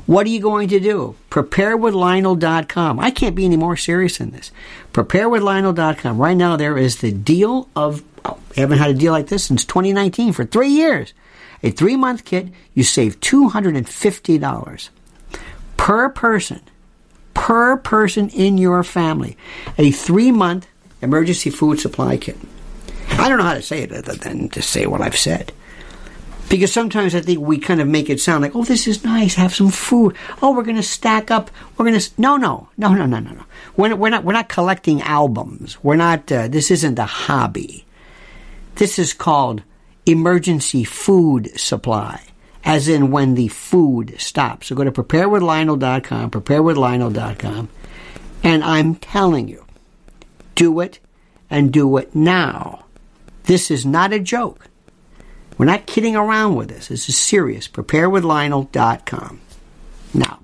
What 0.07 0.27
are 0.27 0.31
you 0.31 0.41
going 0.41 0.69
to 0.69 0.81
do? 0.81 1.17
Preparewithlionel.com 1.31 3.01
i 3.01 3.11
can't 3.11 3.35
be 3.35 3.45
any 3.45 3.57
more 3.57 3.77
serious 3.77 4.19
than 4.19 4.31
this. 4.31 4.53
Preparewithlionel.com 4.93 6.19
right 6.19 6.37
now 6.37 6.57
there 6.57 6.79
is 6.79 6.99
the 6.99 7.13
deal 7.13 7.69
of 7.75 8.03
oh, 8.25 8.39
haven't 8.57 8.79
had 8.79 8.91
a 8.91 8.95
deal 8.95 9.13
like 9.13 9.29
this 9.29 9.45
since 9.45 9.65
2019 9.65 10.33
for 10.33 10.45
three 10.45 10.71
years. 10.71 11.13
A 11.63 11.71
three 11.71 11.97
month 11.97 12.25
kit 12.25 12.49
you 12.75 12.85
save 12.85 13.19
$250 13.21 14.89
per 15.77 16.09
person 16.11 16.61
per 17.37 17.77
person 17.77 18.31
in 18.31 18.57
your 18.57 18.83
family. 18.83 19.37
A 19.77 19.91
three 19.91 20.33
month 20.33 20.67
emergency 21.03 21.51
food 21.51 21.79
supply 21.79 22.17
kit. 22.17 22.37
I 23.11 23.29
don't 23.29 23.39
know 23.39 23.45
how 23.45 23.55
to 23.55 23.63
say 23.63 23.83
it 23.83 23.93
other 23.93 24.15
than 24.15 24.49
to 24.51 24.63
say 24.63 24.87
what 24.87 25.03
I've 25.03 25.17
said. 25.17 25.53
Because 26.49 26.73
sometimes 26.73 27.15
I 27.15 27.21
think 27.21 27.41
we 27.41 27.59
kind 27.59 27.81
of 27.81 27.89
make 27.89 28.09
it 28.09 28.21
sound 28.21 28.43
like, 28.43 28.55
oh, 28.55 28.65
this 28.65 28.87
is 28.87 29.05
nice, 29.05 29.35
have 29.35 29.55
some 29.55 29.71
food. 29.71 30.17
Oh, 30.41 30.55
we're 30.55 30.63
going 30.63 30.77
to 30.77 30.83
stack 30.83 31.31
up. 31.31 31.51
We're 31.77 31.85
going 31.85 31.99
to. 31.99 32.11
No, 32.19 32.37
no, 32.37 32.69
no, 32.79 32.95
no, 32.95 33.05
no, 33.05 33.19
no, 33.19 33.33
no. 33.33 33.45
We're, 33.77 33.95
we're, 33.95 34.11
not, 34.11 34.25
we're 34.25 34.33
not 34.33 34.49
collecting 34.49 35.03
albums. 35.03 35.77
We're 35.83 35.97
not, 35.97 36.31
uh, 36.33 36.49
this 36.49 36.71
isn't 36.71 36.99
a 36.99 37.05
hobby. 37.05 37.85
This 38.77 38.99
is 38.99 39.13
called 39.13 39.63
emergency 40.07 40.85
food 40.85 41.51
supply 41.59 42.23
as 42.67 42.89
in 42.89 43.13
when 43.13 43.35
the 43.37 43.49
food 43.49 44.17
stops. 44.19 44.67
So 44.67 44.75
go 44.75 44.85
to 44.85 44.91
preparewithlionel.com, 44.91 46.33
preparewithlionel.com, 46.33 47.69
and 48.43 48.65
I'm 48.65 48.97
telling 48.97 49.49
you, 49.49 49.65
do 50.57 50.81
it 50.81 50.99
and 51.49 51.73
do 51.73 51.97
it 51.97 52.15
now. 52.15 52.85
This 53.45 53.71
is 53.71 53.87
not 53.87 54.13
a 54.13 54.19
joke. 54.19 54.67
We're 55.57 55.67
not 55.67 55.87
kidding 55.87 56.17
around 56.17 56.57
with 56.57 56.69
this. 56.69 56.89
This 56.89 57.09
is 57.09 57.17
serious. 57.17 57.69
Preparewithlionel.com. 57.69 59.41
Now, 60.13 60.41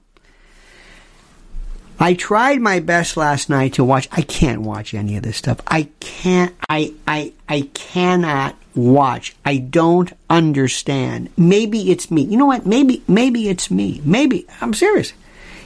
I 1.98 2.14
tried 2.14 2.60
my 2.60 2.78
best 2.78 3.16
last 3.16 3.50
night 3.50 3.74
to 3.74 3.84
watch. 3.84 4.08
I 4.12 4.22
can't 4.22 4.62
watch 4.62 4.94
any 4.94 5.16
of 5.16 5.24
this 5.24 5.36
stuff. 5.36 5.60
I 5.66 5.88
can't. 6.00 6.54
I 6.68 6.94
I 7.06 7.32
I 7.48 7.62
cannot 7.74 8.56
watch. 8.74 9.34
I 9.44 9.58
don't 9.58 10.12
understand. 10.30 11.30
Maybe 11.36 11.90
it's 11.90 12.10
me. 12.10 12.22
You 12.22 12.36
know 12.36 12.46
what? 12.46 12.66
Maybe 12.66 13.02
maybe 13.08 13.48
it's 13.48 13.70
me. 13.70 14.00
Maybe 14.04 14.46
I'm 14.60 14.74
serious. 14.74 15.12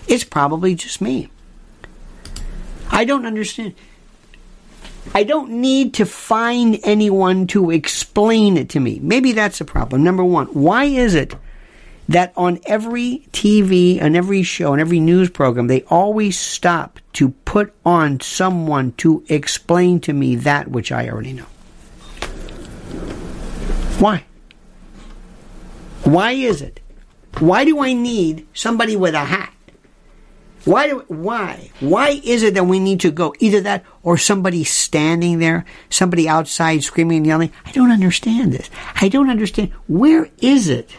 It's 0.09 0.25
probably 0.25 0.75
just 0.75 1.01
me. 1.01 1.31
I 2.91 3.05
don't 3.05 3.27
understand. 3.27 3.75
I 5.15 5.23
don't 5.23 5.51
need 5.51 5.95
to 5.95 6.07
find 6.07 6.79
anyone 6.83 7.47
to 7.49 7.71
explain 7.71 8.57
it 8.57 8.71
to 8.71 8.81
me. 8.81 8.99
Maybe 9.03 9.33
that's 9.33 9.61
a 9.61 9.65
problem. 9.65 10.03
Number 10.03 10.25
one, 10.25 10.47
why 10.49 10.85
is 10.85 11.15
it 11.15 11.35
that 12.09 12.33
on 12.37 12.61
every 12.67 13.27
TV, 13.33 14.03
on 14.03 14.15
every 14.15 14.43
show, 14.43 14.73
on 14.73 14.81
every 14.81 15.01
news 15.01 15.31
program, 15.31 15.67
they 15.67 15.83
always 15.83 16.39
stop 16.39 17.01
to 17.15 17.31
put 17.31 17.73
on 17.85 18.21
someone 18.21 18.93
to 18.93 19.25
explain 19.29 20.01
to 20.01 20.13
me 20.13 20.37
that 20.37 20.69
which 20.69 20.93
I 20.93 21.09
already 21.09 21.33
know? 21.33 21.47
Why? 23.99 24.25
Why 26.05 26.33
is 26.33 26.63
it? 26.63 26.81
Why 27.39 27.65
do 27.65 27.81
I 27.81 27.93
need 27.93 28.47
somebody 28.55 28.97
with 28.97 29.15
a 29.15 29.25
hat? 29.25 29.53
Why 30.65 30.89
do, 30.89 31.05
why? 31.07 31.71
Why 31.79 32.21
is 32.25 32.43
it 32.43 32.55
that 32.55 32.65
we 32.65 32.81
need 32.81 33.01
to 33.01 33.11
go 33.11 33.35
either 33.39 33.61
that 33.61 33.85
or 34.03 34.19
somebody 34.19 34.65
standing 34.65 35.39
there, 35.39 35.65
somebody 35.91 36.29
outside 36.29 36.83
screaming 36.83 37.19
and 37.19 37.27
yelling? 37.27 37.53
I 37.65 37.73
don't 37.73 37.93
understand 37.93 38.53
this. 38.53 38.69
I 39.01 39.09
don't 39.09 39.31
understand. 39.31 39.73
Where 39.87 40.29
is 40.39 40.69
it 40.69 40.91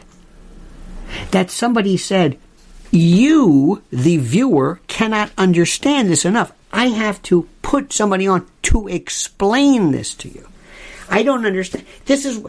that 1.31 1.51
somebody 1.51 1.97
said, 1.97 2.37
you, 2.91 3.83
the 3.91 4.17
viewer, 4.17 4.79
cannot 4.87 5.31
understand 5.37 6.09
this 6.09 6.23
enough. 6.23 6.53
I 6.71 6.87
have 6.87 7.21
to 7.23 7.47
put 7.61 7.91
somebody 7.91 8.27
on 8.27 8.47
to 8.63 8.87
explain 8.87 9.91
this 9.91 10.13
to 10.15 10.29
you. 10.29 10.47
I 11.09 11.23
don't 11.23 11.45
understand. 11.45 11.85
This 12.05 12.25
is 12.25 12.41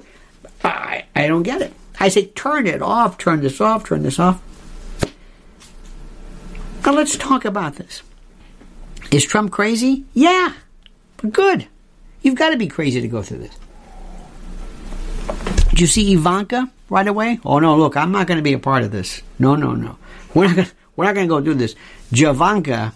I, 0.64 1.04
I 1.14 1.26
don't 1.28 1.42
get 1.42 1.62
it. 1.62 1.72
I 2.00 2.08
say, 2.08 2.26
turn 2.26 2.66
it 2.66 2.82
off, 2.82 3.18
turn 3.18 3.40
this 3.40 3.60
off, 3.60 3.84
turn 3.84 4.02
this 4.02 4.18
off. 4.18 4.42
Now 6.84 6.92
let's 6.92 7.16
talk 7.16 7.44
about 7.44 7.76
this. 7.76 8.02
Is 9.10 9.24
Trump 9.24 9.52
crazy? 9.52 10.04
Yeah, 10.14 10.54
good. 11.30 11.66
You've 12.22 12.34
got 12.34 12.50
to 12.50 12.56
be 12.56 12.66
crazy 12.66 13.00
to 13.00 13.08
go 13.08 13.22
through 13.22 13.38
this. 13.38 13.56
Did 15.70 15.80
you 15.80 15.86
see 15.86 16.12
Ivanka 16.14 16.70
right 16.88 17.06
away? 17.06 17.40
Oh 17.44 17.58
no, 17.58 17.76
look, 17.76 17.96
I'm 17.96 18.12
not 18.12 18.26
going 18.26 18.38
to 18.38 18.42
be 18.42 18.52
a 18.52 18.58
part 18.58 18.82
of 18.82 18.90
this. 18.90 19.22
No, 19.38 19.54
no, 19.54 19.74
no. 19.74 19.98
We're 20.34 20.46
not 20.46 20.56
going. 20.56 20.68
We're 20.96 21.04
not 21.04 21.14
going 21.14 21.28
to 21.28 21.34
go 21.34 21.40
do 21.40 21.54
this. 21.54 21.76
Javanka, 22.12 22.92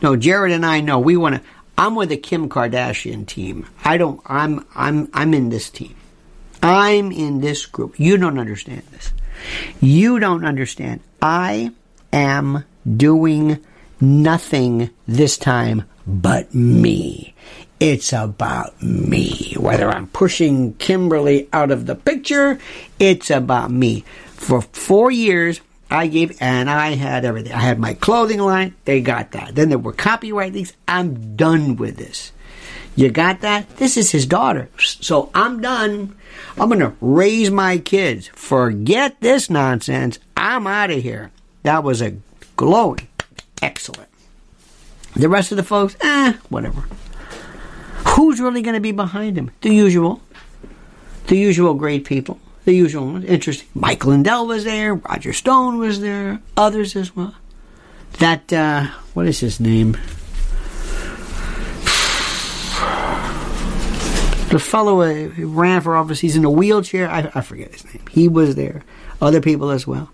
no, 0.00 0.16
Jared 0.16 0.52
and 0.52 0.64
I 0.64 0.80
know 0.80 0.98
we 0.98 1.16
want 1.16 1.36
to. 1.36 1.42
I'm 1.76 1.94
with 1.94 2.08
the 2.08 2.16
Kim 2.16 2.48
Kardashian 2.48 3.26
team. 3.26 3.66
I 3.84 3.98
don't. 3.98 4.20
I'm. 4.26 4.66
I'm. 4.74 5.10
I'm 5.12 5.34
in 5.34 5.50
this 5.50 5.68
team. 5.68 5.94
I'm 6.62 7.12
in 7.12 7.40
this 7.40 7.66
group. 7.66 7.98
You 7.98 8.16
don't 8.16 8.38
understand 8.38 8.82
this. 8.90 9.12
You 9.80 10.18
don't 10.18 10.44
understand. 10.44 11.00
I 11.20 11.72
am 12.12 12.64
doing 12.96 13.64
nothing 14.00 14.90
this 15.06 15.38
time 15.38 15.84
but 16.06 16.54
me. 16.54 17.34
It's 17.78 18.12
about 18.12 18.80
me. 18.82 19.54
Whether 19.58 19.90
I'm 19.90 20.06
pushing 20.06 20.74
Kimberly 20.74 21.48
out 21.52 21.70
of 21.70 21.86
the 21.86 21.94
picture, 21.94 22.58
it's 22.98 23.30
about 23.30 23.70
me. 23.70 24.04
For 24.26 24.62
four 24.62 25.10
years, 25.10 25.60
I 25.90 26.06
gave, 26.06 26.36
and 26.40 26.70
I 26.70 26.90
had 26.90 27.24
everything. 27.24 27.52
I 27.52 27.60
had 27.60 27.78
my 27.78 27.94
clothing 27.94 28.40
line, 28.40 28.74
they 28.86 29.00
got 29.00 29.32
that. 29.32 29.54
Then 29.54 29.68
there 29.68 29.78
were 29.78 29.92
copyright 29.92 30.52
things. 30.52 30.72
I'm 30.88 31.36
done 31.36 31.76
with 31.76 31.96
this. 31.96 32.32
You 32.96 33.10
got 33.10 33.42
that? 33.42 33.76
This 33.76 33.98
is 33.98 34.10
his 34.10 34.24
daughter. 34.24 34.70
So 34.78 35.30
I'm 35.34 35.60
done. 35.60 36.16
I'm 36.58 36.68
going 36.68 36.80
to 36.80 36.94
raise 37.02 37.50
my 37.50 37.76
kids. 37.76 38.28
Forget 38.28 39.20
this 39.20 39.50
nonsense. 39.50 40.18
I'm 40.34 40.66
out 40.66 40.90
of 40.90 41.02
here. 41.02 41.30
That 41.62 41.84
was 41.84 42.00
a 42.00 42.16
glowing, 42.56 43.06
excellent. 43.60 44.08
The 45.14 45.28
rest 45.28 45.52
of 45.52 45.56
the 45.56 45.62
folks, 45.62 45.94
eh, 46.00 46.34
whatever. 46.48 46.84
Who's 48.08 48.40
really 48.40 48.62
going 48.62 48.74
to 48.74 48.80
be 48.80 48.92
behind 48.92 49.36
him? 49.36 49.50
The 49.60 49.74
usual. 49.74 50.22
The 51.26 51.36
usual 51.36 51.74
great 51.74 52.04
people. 52.06 52.38
The 52.64 52.74
usual 52.74 53.06
ones. 53.06 53.24
Interesting. 53.26 53.68
Mike 53.74 54.06
Lindell 54.06 54.46
was 54.46 54.64
there. 54.64 54.94
Roger 54.94 55.32
Stone 55.32 55.78
was 55.78 56.00
there. 56.00 56.40
Others 56.56 56.96
as 56.96 57.14
well. 57.14 57.34
That, 58.18 58.50
uh, 58.52 58.86
what 59.12 59.26
is 59.26 59.40
his 59.40 59.60
name? 59.60 59.98
The 64.56 64.60
fellow 64.60 65.02
who 65.02 65.48
ran 65.48 65.82
for 65.82 65.94
office, 65.94 66.18
he's 66.18 66.34
in 66.34 66.46
a 66.46 66.50
wheelchair. 66.50 67.10
I, 67.10 67.30
I 67.34 67.42
forget 67.42 67.72
his 67.72 67.84
name. 67.84 68.02
He 68.10 68.26
was 68.26 68.54
there. 68.54 68.84
Other 69.20 69.42
people 69.42 69.68
as 69.68 69.86
well. 69.86 70.08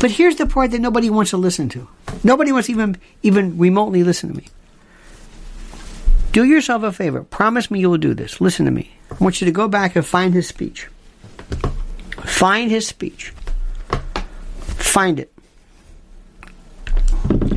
But 0.00 0.10
here's 0.10 0.36
the 0.36 0.44
part 0.44 0.72
that 0.72 0.82
nobody 0.82 1.08
wants 1.08 1.30
to 1.30 1.38
listen 1.38 1.70
to. 1.70 1.88
Nobody 2.22 2.52
wants 2.52 2.66
to 2.66 2.72
even 2.72 3.00
even 3.22 3.56
remotely 3.56 4.04
listen 4.04 4.28
to 4.28 4.36
me. 4.36 4.48
Do 6.32 6.44
yourself 6.44 6.82
a 6.82 6.92
favor. 6.92 7.22
Promise 7.22 7.70
me 7.70 7.80
you 7.80 7.88
will 7.88 7.96
do 7.96 8.12
this. 8.12 8.38
Listen 8.38 8.66
to 8.66 8.70
me. 8.70 8.90
I 9.10 9.14
want 9.24 9.40
you 9.40 9.46
to 9.46 9.50
go 9.50 9.66
back 9.66 9.96
and 9.96 10.04
find 10.04 10.34
his 10.34 10.46
speech. 10.46 10.88
Find 12.22 12.70
his 12.70 12.86
speech. 12.86 13.32
Find 14.58 15.18
it. 15.18 15.32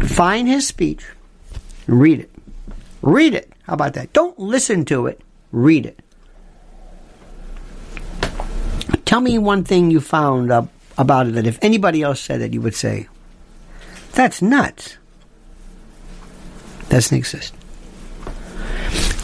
Find 0.06 0.48
his 0.48 0.66
speech. 0.66 1.06
Read 1.86 2.22
it. 2.22 2.32
Read 3.02 3.34
it. 3.34 3.52
How 3.70 3.76
about 3.76 3.94
that? 3.94 4.12
Don't 4.14 4.38
listen 4.40 4.84
to 4.86 5.06
it. 5.06 5.22
Read 5.52 5.86
it. 5.86 6.00
Tell 9.06 9.22
me 9.22 9.38
one 9.38 9.64
thing 9.64 9.92
you 9.92 10.02
found 10.02 10.52
about 10.98 11.28
it 11.28 11.36
that 11.36 11.46
if 11.46 11.60
anybody 11.62 12.02
else 12.02 12.20
said 12.20 12.42
it, 12.42 12.52
you 12.52 12.62
would 12.62 12.74
say, 12.74 13.08
that's 14.14 14.42
nuts. 14.42 14.98
That 16.90 17.00
Doesn't 17.00 17.18
exist. 17.18 17.54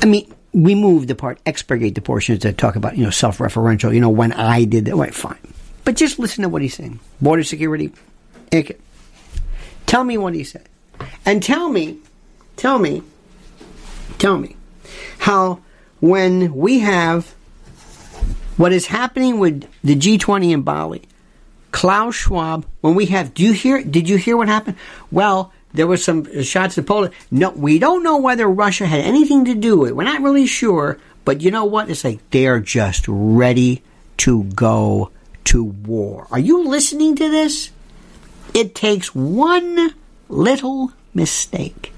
I 0.01 0.05
mean, 0.05 0.31
remove 0.53 1.07
the 1.07 1.15
part, 1.15 1.43
expurgate 1.45 1.95
the 1.95 2.01
portions 2.01 2.43
that 2.43 2.57
talk 2.57 2.75
about, 2.75 2.95
you 2.95 3.03
know, 3.03 3.09
self-referential, 3.09 3.93
you 3.93 3.99
know, 3.99 4.09
when 4.09 4.31
I 4.31 4.63
did 4.63 4.85
that. 4.85 4.95
Right, 4.95 5.13
fine. 5.13 5.39
But 5.83 5.95
just 5.95 6.19
listen 6.19 6.43
to 6.43 6.49
what 6.49 6.61
he's 6.61 6.75
saying. 6.75 6.99
Border 7.19 7.43
security. 7.43 7.91
Tell 9.87 10.03
me 10.03 10.17
what 10.17 10.35
he 10.35 10.43
said. 10.43 10.69
And 11.25 11.41
tell 11.41 11.69
me, 11.69 11.97
tell 12.55 12.79
me, 12.79 13.01
tell 14.17 14.37
me 14.37 14.55
how 15.19 15.59
when 15.99 16.53
we 16.53 16.79
have 16.79 17.33
what 18.57 18.71
is 18.71 18.87
happening 18.87 19.39
with 19.39 19.67
the 19.83 19.95
G20 19.95 20.51
in 20.51 20.61
Bali, 20.61 21.03
Klaus 21.71 22.15
Schwab, 22.15 22.65
when 22.81 22.95
we 22.95 23.07
have, 23.07 23.33
do 23.33 23.43
you 23.43 23.51
hear, 23.51 23.83
did 23.83 24.07
you 24.07 24.17
hear 24.17 24.37
what 24.37 24.47
happened? 24.47 24.77
Well, 25.11 25.51
there 25.73 25.87
were 25.87 25.97
some 25.97 26.41
shots 26.43 26.77
of 26.77 26.85
Poland. 26.85 27.13
No, 27.31 27.49
we 27.49 27.79
don't 27.79 28.01
know 28.01 28.17
whether 28.17 28.47
Russia 28.47 28.85
had 28.85 29.01
anything 29.01 29.45
to 29.45 29.55
do 29.55 29.79
with 29.79 29.89
it. 29.89 29.95
We're 29.95 30.03
not 30.05 30.21
really 30.21 30.47
sure, 30.47 30.97
but 31.25 31.41
you 31.41 31.51
know 31.51 31.65
what? 31.65 31.89
It's 31.89 32.05
like 32.05 32.21
they're 32.29 32.61
just 32.61 33.05
ready 33.07 33.83
to 34.17 34.45
go 34.45 35.11
to 35.45 35.63
war. 35.63 36.27
Are 36.31 36.39
you 36.39 36.65
listening 36.65 37.15
to 37.17 37.29
this? 37.29 37.71
It 38.53 38.73
takes 38.73 39.13
one 39.13 39.93
little 40.29 40.93
mistake. 41.13 41.91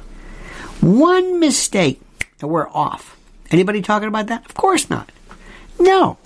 One 0.81 1.39
mistake 1.39 2.01
and 2.41 2.49
we're 2.49 2.69
off. 2.69 3.17
Anybody 3.51 3.81
talking 3.81 4.07
about 4.07 4.27
that? 4.27 4.45
Of 4.45 4.53
course 4.53 4.89
not. 4.89 5.11
No. 5.79 6.17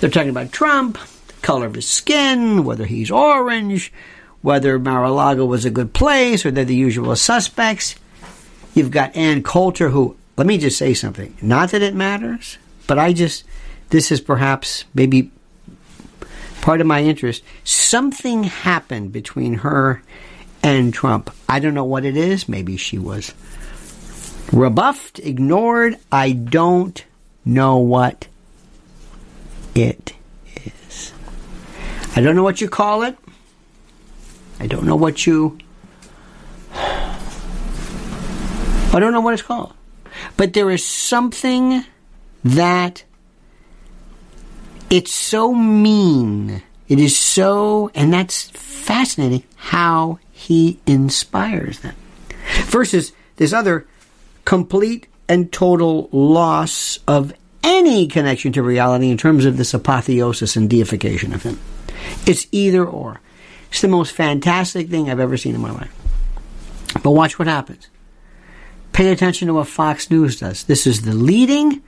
They're 0.00 0.10
talking 0.10 0.30
about 0.30 0.52
Trump, 0.52 0.98
color 1.42 1.66
of 1.66 1.74
his 1.74 1.86
skin, 1.86 2.64
whether 2.64 2.86
he's 2.86 3.10
orange, 3.10 3.92
whether 4.42 4.78
Mar-a-Lago 4.78 5.44
was 5.44 5.64
a 5.64 5.70
good 5.70 5.92
place, 5.92 6.46
or 6.46 6.50
they're 6.50 6.64
the 6.64 6.74
usual 6.74 7.14
suspects. 7.16 7.94
You've 8.74 8.90
got 8.90 9.14
Ann 9.14 9.42
Coulter, 9.42 9.90
who, 9.90 10.16
let 10.36 10.46
me 10.46 10.56
just 10.56 10.78
say 10.78 10.94
something. 10.94 11.36
Not 11.42 11.70
that 11.72 11.82
it 11.82 11.94
matters, 11.94 12.56
but 12.86 12.98
I 12.98 13.12
just, 13.12 13.44
this 13.90 14.10
is 14.10 14.20
perhaps 14.20 14.84
maybe 14.94 15.30
part 16.62 16.80
of 16.80 16.86
my 16.86 17.02
interest. 17.02 17.42
Something 17.64 18.44
happened 18.44 19.12
between 19.12 19.54
her 19.54 20.02
and 20.62 20.92
Trump. 20.92 21.30
I 21.48 21.58
don't 21.60 21.74
know 21.74 21.84
what 21.84 22.04
it 22.04 22.16
is. 22.16 22.48
Maybe 22.48 22.76
she 22.76 22.98
was 22.98 23.32
rebuffed, 24.52 25.18
ignored. 25.20 25.96
I 26.10 26.32
don't 26.32 27.04
know 27.44 27.78
what 27.78 28.28
it 29.74 30.14
is. 30.56 31.12
I 32.16 32.20
don't 32.20 32.36
know 32.36 32.42
what 32.42 32.60
you 32.60 32.68
call 32.68 33.02
it. 33.02 33.16
I 34.58 34.66
don't 34.66 34.84
know 34.84 34.96
what 34.96 35.26
you. 35.26 35.58
I 38.92 38.98
don't 38.98 39.12
know 39.12 39.20
what 39.20 39.34
it's 39.34 39.42
called. 39.42 39.72
But 40.36 40.52
there 40.52 40.70
is 40.70 40.84
something 40.84 41.84
that 42.44 43.04
it's 44.90 45.14
so 45.14 45.54
mean. 45.54 46.62
It 46.88 46.98
is 46.98 47.16
so, 47.16 47.90
and 47.94 48.12
that's 48.12 48.50
fascinating 48.50 49.44
how 49.54 50.18
he 50.40 50.80
inspires 50.86 51.80
them. 51.80 51.94
Versus 52.64 53.12
this 53.36 53.52
other 53.52 53.86
complete 54.46 55.06
and 55.28 55.52
total 55.52 56.08
loss 56.12 56.98
of 57.06 57.34
any 57.62 58.06
connection 58.06 58.50
to 58.52 58.62
reality 58.62 59.10
in 59.10 59.18
terms 59.18 59.44
of 59.44 59.58
this 59.58 59.74
apotheosis 59.74 60.56
and 60.56 60.70
deification 60.70 61.34
of 61.34 61.42
him. 61.42 61.60
It's 62.26 62.46
either 62.52 62.86
or. 62.86 63.20
It's 63.70 63.82
the 63.82 63.88
most 63.88 64.12
fantastic 64.12 64.88
thing 64.88 65.10
I've 65.10 65.20
ever 65.20 65.36
seen 65.36 65.54
in 65.54 65.60
my 65.60 65.72
life. 65.72 65.94
But 67.02 67.10
watch 67.10 67.38
what 67.38 67.46
happens. 67.46 67.88
Pay 68.94 69.12
attention 69.12 69.48
to 69.48 69.54
what 69.54 69.68
Fox 69.68 70.10
News 70.10 70.40
does. 70.40 70.64
This 70.64 70.86
is 70.86 71.02
the 71.02 71.14
leading, 71.14 71.82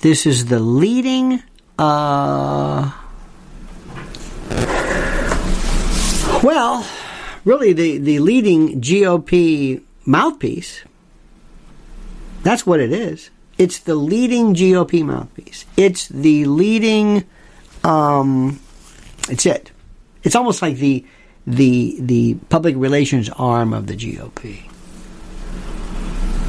this 0.00 0.26
is 0.26 0.46
the 0.46 0.60
leading, 0.60 1.42
uh, 1.78 2.92
well, 6.42 6.86
really 7.46 7.72
the, 7.72 7.96
the 7.96 8.18
leading 8.18 8.82
GOP 8.82 9.82
mouthpiece. 10.04 10.82
That's 12.42 12.66
what 12.66 12.80
it 12.80 12.92
is. 12.92 13.30
It's 13.56 13.78
the 13.78 13.94
leading 13.94 14.54
GOP 14.54 15.02
mouthpiece. 15.02 15.64
It's 15.78 16.08
the 16.08 16.44
leading 16.44 17.24
um, 17.82 18.60
it's 19.30 19.46
it. 19.46 19.70
It's 20.22 20.34
almost 20.34 20.60
like 20.60 20.76
the 20.76 21.06
the 21.46 21.96
the 22.00 22.34
public 22.48 22.74
relations 22.76 23.30
arm 23.30 23.72
of 23.72 23.86
the 23.86 23.94
GOP. 23.94 24.68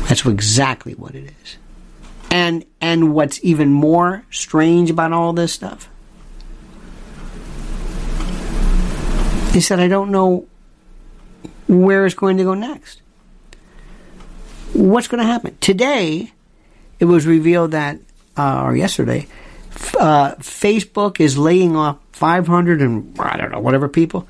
That's 0.08 0.26
exactly 0.26 0.94
what 0.94 1.16
it 1.16 1.26
is. 1.26 1.58
And 2.32 2.66
and 2.82 3.14
what's 3.14 3.40
even 3.44 3.70
more 3.70 4.26
strange 4.32 4.90
about 4.90 5.14
all 5.14 5.34
this 5.34 5.54
stuff 5.54 5.90
is 9.56 9.68
that 9.70 9.80
I 9.80 9.88
don't 9.88 10.12
know 10.12 10.48
where 11.68 12.06
it's 12.06 12.16
going 12.16 12.38
to 12.38 12.44
go 12.44 12.54
next. 12.54 13.02
What's 14.74 15.08
going 15.08 15.22
to 15.22 15.28
happen 15.28 15.58
today? 15.60 16.32
It 17.00 17.06
was 17.06 17.26
revealed 17.26 17.72
that, 17.72 18.00
uh, 18.36 18.64
or 18.64 18.76
yesterday, 18.76 19.28
uh, 20.00 20.36
Facebook 20.36 21.20
is 21.20 21.38
laying 21.38 21.76
off 21.76 21.98
500 22.14 22.82
and 22.82 23.20
I 23.20 23.38
don't 23.38 23.52
know, 23.52 23.60
whatever 23.60 23.88
people. 23.88 24.28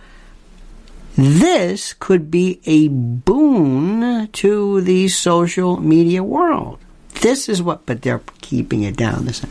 This 1.16 1.94
could 1.94 2.30
be 2.30 2.60
a 2.66 2.90
boon 2.90 4.28
to 4.28 4.82
the 4.82 5.08
social 5.08 5.80
media 5.80 6.24
world. 6.24 6.80
This 7.22 7.50
is 7.50 7.62
what, 7.62 7.86
but 7.88 8.04
they're 8.04 8.22
keeping 8.42 8.84
it 8.84 8.96
down. 8.96 9.26
This. 9.26 9.42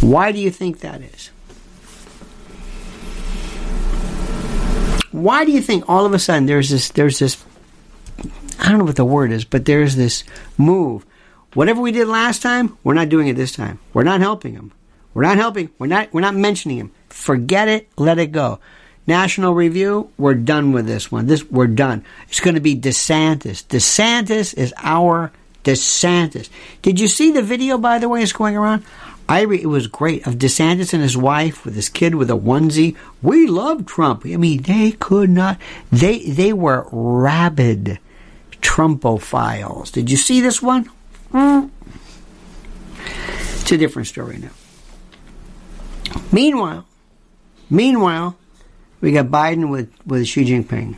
Why 0.00 0.32
do 0.32 0.38
you 0.38 0.50
think 0.50 0.80
that 0.80 1.02
is? 1.02 1.30
Why 5.22 5.44
do 5.44 5.52
you 5.52 5.60
think 5.60 5.88
all 5.88 6.06
of 6.06 6.14
a 6.14 6.18
sudden 6.18 6.46
there's 6.46 6.70
this 6.70 6.90
there's 6.90 7.18
this 7.18 7.42
I 8.58 8.68
don't 8.68 8.78
know 8.78 8.84
what 8.84 8.96
the 8.96 9.04
word 9.04 9.32
is, 9.32 9.44
but 9.44 9.64
there's 9.64 9.96
this 9.96 10.24
move. 10.58 11.06
Whatever 11.54 11.80
we 11.80 11.92
did 11.92 12.06
last 12.06 12.42
time, 12.42 12.76
we're 12.84 12.94
not 12.94 13.08
doing 13.08 13.28
it 13.28 13.36
this 13.36 13.52
time. 13.52 13.80
We're 13.92 14.04
not 14.04 14.20
helping 14.20 14.54
them. 14.54 14.72
We're 15.14 15.22
not 15.22 15.38
helping. 15.38 15.70
We're 15.78 15.86
not 15.86 16.12
we're 16.12 16.20
not 16.20 16.36
mentioning 16.36 16.78
him. 16.78 16.92
Forget 17.08 17.68
it, 17.68 17.88
let 17.96 18.18
it 18.18 18.32
go. 18.32 18.60
National 19.06 19.54
Review, 19.54 20.10
we're 20.18 20.34
done 20.34 20.72
with 20.72 20.86
this 20.86 21.10
one. 21.10 21.26
This 21.26 21.44
we're 21.50 21.66
done. 21.66 22.04
It's 22.28 22.40
going 22.40 22.54
to 22.54 22.60
be 22.60 22.76
DeSantis. 22.76 23.64
DeSantis 23.64 24.54
is 24.54 24.72
our 24.78 25.32
DeSantis. 25.64 26.48
Did 26.82 27.00
you 27.00 27.08
see 27.08 27.32
the 27.32 27.42
video 27.42 27.76
by 27.78 27.98
the 27.98 28.08
way 28.08 28.22
it's 28.22 28.32
going 28.32 28.56
around? 28.56 28.84
It 29.30 29.66
was 29.66 29.86
great 29.86 30.26
of 30.26 30.34
DeSantis 30.34 30.92
and 30.92 31.02
his 31.02 31.16
wife 31.16 31.64
with 31.64 31.76
his 31.76 31.88
kid 31.88 32.16
with 32.16 32.30
a 32.30 32.34
onesie. 32.34 32.96
We 33.22 33.46
love 33.46 33.86
Trump. 33.86 34.24
I 34.26 34.36
mean, 34.36 34.62
they 34.62 34.90
could 34.92 35.30
not. 35.30 35.58
They 35.92 36.18
they 36.24 36.52
were 36.52 36.88
rabid 36.90 38.00
Trumpophiles. 38.60 39.92
Did 39.92 40.10
you 40.10 40.16
see 40.16 40.40
this 40.40 40.60
one? 40.60 40.90
It's 43.60 43.70
a 43.70 43.78
different 43.78 44.08
story 44.08 44.38
now. 44.38 44.50
Meanwhile, 46.32 46.86
meanwhile, 47.70 48.36
we 49.00 49.12
got 49.12 49.26
Biden 49.26 49.70
with 49.70 49.92
with 50.04 50.26
Xi 50.26 50.44
Jinping. 50.44 50.96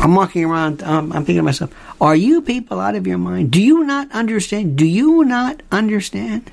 I'm 0.00 0.14
walking 0.14 0.44
around. 0.44 0.84
Um, 0.84 1.12
I'm 1.12 1.24
thinking 1.24 1.38
to 1.38 1.42
myself, 1.42 1.72
are 2.00 2.16
you 2.16 2.42
people 2.42 2.80
out 2.80 2.94
of 2.94 3.06
your 3.06 3.18
mind? 3.18 3.50
Do 3.50 3.60
you 3.60 3.84
not 3.84 4.10
understand? 4.12 4.76
Do 4.76 4.84
you 4.84 5.24
not 5.24 5.62
understand 5.72 6.50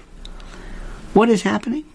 what 1.14 1.30
is 1.30 1.42
happening? 1.42 1.86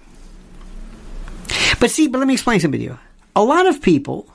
But 1.80 1.90
see, 1.90 2.08
but 2.08 2.18
let 2.18 2.26
me 2.26 2.34
explain 2.34 2.60
something 2.60 2.80
to 2.80 2.84
you. 2.84 2.98
A 3.34 3.42
lot 3.42 3.66
of 3.66 3.80
people, 3.80 4.28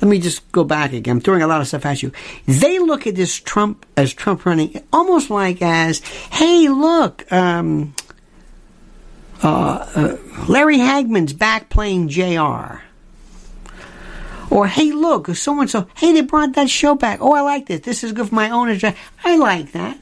let 0.00 0.08
me 0.08 0.18
just 0.18 0.50
go 0.52 0.64
back 0.64 0.92
again. 0.92 1.16
I'm 1.16 1.20
throwing 1.20 1.42
a 1.42 1.46
lot 1.46 1.60
of 1.60 1.68
stuff 1.68 1.86
at 1.86 2.02
you. 2.02 2.12
They 2.46 2.78
look 2.78 3.06
at 3.06 3.14
this 3.14 3.34
Trump 3.34 3.86
as 3.96 4.12
Trump 4.12 4.44
running 4.44 4.82
almost 4.92 5.30
like 5.30 5.62
as, 5.62 6.00
hey, 6.30 6.68
look, 6.68 7.30
um, 7.32 7.94
uh, 9.42 9.88
uh, 9.94 10.16
Larry 10.48 10.78
Hagman's 10.78 11.32
back 11.32 11.70
playing 11.70 12.08
JR. 12.08 12.82
Or, 14.52 14.66
hey, 14.66 14.92
look, 14.92 15.34
so 15.34 15.58
and 15.62 15.70
so, 15.70 15.88
hey, 15.96 16.12
they 16.12 16.20
brought 16.20 16.52
that 16.56 16.68
show 16.68 16.94
back. 16.94 17.20
Oh, 17.22 17.32
I 17.32 17.40
like 17.40 17.64
this. 17.64 17.80
This 17.80 18.04
is 18.04 18.12
good 18.12 18.28
for 18.28 18.34
my 18.34 18.50
own. 18.50 18.68
I 19.24 19.36
like 19.36 19.72
that. 19.72 19.98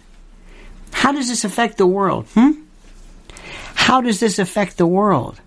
How 0.93 1.13
does 1.13 1.29
this 1.29 1.45
affect 1.45 1.79
the 1.79 1.87
world? 1.87 2.27
Hmm? 2.35 2.51
How 3.77 4.01
does 4.01 4.19
this 4.19 4.41
affect 4.41 4.77
the 4.77 4.89
world? 4.89 5.41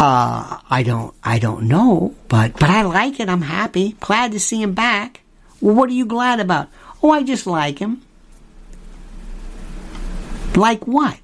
Uh, 0.00 0.58
I 0.70 0.82
don't, 0.82 1.14
I 1.22 1.38
don't 1.38 1.68
know, 1.68 2.14
but, 2.28 2.54
but 2.54 2.70
I 2.70 2.80
like 2.80 3.20
it. 3.20 3.28
I'm 3.28 3.42
happy. 3.42 3.94
Glad 4.00 4.32
to 4.32 4.40
see 4.40 4.62
him 4.62 4.72
back. 4.72 5.20
Well, 5.60 5.74
what 5.74 5.90
are 5.90 5.92
you 5.92 6.06
glad 6.06 6.40
about? 6.40 6.70
Oh, 7.02 7.10
I 7.10 7.24
just 7.24 7.46
like 7.46 7.78
him. 7.78 8.00
Like 10.56 10.86
what? 10.86 11.20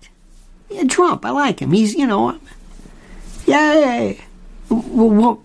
Yeah, 0.69 0.85
Trump. 0.85 1.25
I 1.25 1.31
like 1.31 1.61
him. 1.61 1.73
He's, 1.73 1.95
you 1.95 2.07
know, 2.07 2.39
yay. 3.47 4.21
What, 4.69 5.39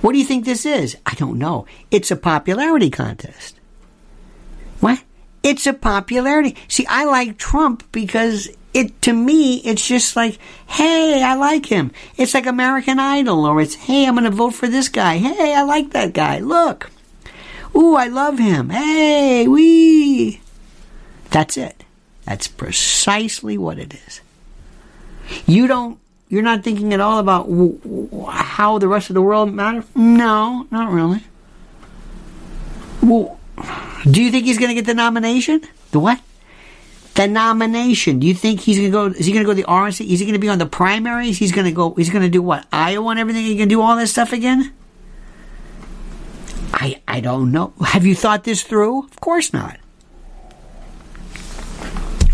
what 0.00 0.12
do 0.12 0.18
you 0.18 0.24
think 0.24 0.44
this 0.44 0.64
is? 0.64 0.96
I 1.04 1.14
don't 1.14 1.38
know. 1.38 1.66
It's 1.90 2.10
a 2.10 2.16
popularity 2.16 2.90
contest. 2.90 3.58
What? 4.80 5.02
It's 5.42 5.66
a 5.66 5.72
popularity. 5.72 6.56
See, 6.68 6.86
I 6.86 7.04
like 7.04 7.38
Trump 7.38 7.90
because 7.92 8.48
it 8.72 9.02
to 9.02 9.12
me 9.12 9.56
it's 9.58 9.86
just 9.86 10.16
like, 10.16 10.38
hey, 10.66 11.22
I 11.22 11.34
like 11.34 11.66
him. 11.66 11.92
It's 12.16 12.34
like 12.34 12.46
American 12.46 12.98
Idol, 12.98 13.44
or 13.44 13.60
it's 13.60 13.74
hey, 13.74 14.06
I'm 14.06 14.14
going 14.14 14.24
to 14.24 14.30
vote 14.30 14.54
for 14.54 14.68
this 14.68 14.88
guy. 14.88 15.18
Hey, 15.18 15.54
I 15.54 15.62
like 15.62 15.90
that 15.90 16.12
guy. 16.12 16.38
Look, 16.38 16.90
ooh, 17.74 17.94
I 17.94 18.08
love 18.08 18.38
him. 18.38 18.70
Hey, 18.70 19.46
we. 19.48 20.40
That's 21.30 21.56
it. 21.56 21.84
That's 22.24 22.48
precisely 22.48 23.56
what 23.56 23.78
it 23.78 23.94
is. 23.94 24.20
You 25.46 25.66
don't 25.66 25.99
you're 26.30 26.42
not 26.42 26.62
thinking 26.62 26.94
at 26.94 27.00
all 27.00 27.18
about 27.18 27.48
w- 27.48 27.76
w- 27.82 28.26
how 28.26 28.78
the 28.78 28.88
rest 28.88 29.10
of 29.10 29.14
the 29.14 29.22
world 29.22 29.52
matters? 29.52 29.84
No, 29.94 30.66
not 30.70 30.90
really. 30.90 31.24
Well, 33.02 33.38
do 34.08 34.22
you 34.22 34.30
think 34.30 34.46
he's 34.46 34.56
going 34.56 34.68
to 34.68 34.74
get 34.74 34.86
the 34.86 34.94
nomination? 34.94 35.60
The 35.90 35.98
what? 35.98 36.20
The 37.16 37.26
nomination. 37.26 38.20
Do 38.20 38.28
you 38.28 38.34
think 38.34 38.60
he's 38.60 38.78
going 38.78 38.92
to 38.92 38.92
go? 38.92 39.18
Is 39.18 39.26
he 39.26 39.32
going 39.32 39.44
to 39.44 39.46
go 39.46 39.50
to 39.52 39.62
the 39.62 39.68
RNC? 39.68 40.08
Is 40.08 40.20
he 40.20 40.24
going 40.24 40.34
to 40.34 40.38
be 40.38 40.48
on 40.48 40.58
the 40.58 40.66
primaries? 40.66 41.36
He's 41.36 41.50
going 41.50 41.66
to 41.66 41.72
go. 41.72 41.94
He's 41.94 42.10
going 42.10 42.22
to 42.22 42.28
do 42.30 42.40
what? 42.40 42.64
Iowa 42.72 43.10
and 43.10 43.18
everything. 43.18 43.44
He 43.44 43.56
can 43.56 43.68
do 43.68 43.82
all 43.82 43.96
this 43.96 44.12
stuff 44.12 44.32
again. 44.32 44.72
I 46.72 47.02
I 47.08 47.18
don't 47.18 47.50
know. 47.50 47.72
Have 47.84 48.06
you 48.06 48.14
thought 48.14 48.44
this 48.44 48.62
through? 48.62 49.04
Of 49.04 49.20
course 49.20 49.52
not. 49.52 49.79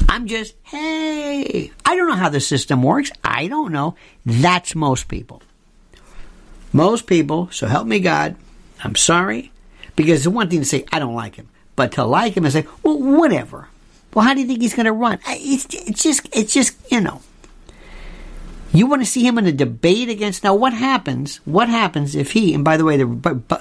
I'm 0.08 0.26
just, 0.26 0.54
hey, 0.62 1.72
I 1.84 1.96
don't 1.96 2.08
know 2.08 2.14
how 2.14 2.28
the 2.28 2.40
system 2.40 2.82
works. 2.82 3.10
I 3.24 3.48
don't 3.48 3.72
know. 3.72 3.96
That's 4.24 4.74
most 4.74 5.08
people. 5.08 5.42
Most 6.72 7.06
people, 7.06 7.48
so 7.50 7.66
help 7.66 7.86
me 7.86 8.00
God, 8.00 8.36
I'm 8.84 8.96
sorry, 8.96 9.50
because 9.94 10.18
it's 10.20 10.28
one 10.28 10.50
thing 10.50 10.60
to 10.60 10.66
say, 10.66 10.84
I 10.92 10.98
don't 10.98 11.14
like 11.14 11.36
him, 11.36 11.48
but 11.74 11.92
to 11.92 12.04
like 12.04 12.36
him 12.36 12.44
and 12.44 12.52
say, 12.52 12.66
well, 12.82 12.98
whatever. 12.98 13.68
Well, 14.14 14.24
how 14.24 14.34
do 14.34 14.40
you 14.40 14.46
think 14.46 14.62
he's 14.62 14.74
going 14.74 14.86
to 14.86 14.92
run? 14.92 15.18
It's, 15.26 15.66
it's 15.70 16.02
just, 16.02 16.28
it's 16.32 16.52
just, 16.52 16.76
you 16.90 17.00
know. 17.00 17.20
You 18.72 18.86
want 18.86 19.00
to 19.00 19.06
see 19.06 19.26
him 19.26 19.38
in 19.38 19.46
a 19.46 19.52
debate 19.52 20.10
against 20.10 20.44
now? 20.44 20.54
What 20.54 20.74
happens? 20.74 21.36
What 21.46 21.68
happens 21.68 22.14
if 22.14 22.32
he? 22.32 22.52
And 22.52 22.62
by 22.62 22.76
the 22.76 22.84
way, 22.84 22.98
the 22.98 23.06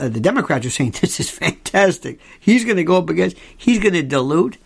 the 0.09 0.19
Democrats 0.19 0.65
are 0.65 0.69
saying 0.69 0.91
this 1.01 1.21
is 1.21 1.29
fantastic. 1.29 2.19
He's 2.39 2.65
going 2.65 2.75
to 2.77 2.83
go 2.83 2.97
up 2.97 3.09
against. 3.09 3.37
He's 3.55 3.79
going 3.79 3.93
to 3.93 4.03
dilute. 4.03 4.57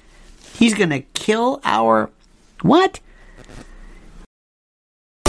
He's 0.54 0.74
going 0.74 0.90
to 0.90 1.02
kill 1.02 1.62
our 1.64 2.10
what? 2.62 3.00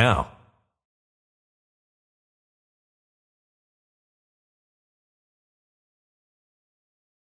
now. 0.00 0.39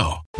now. 0.00 0.39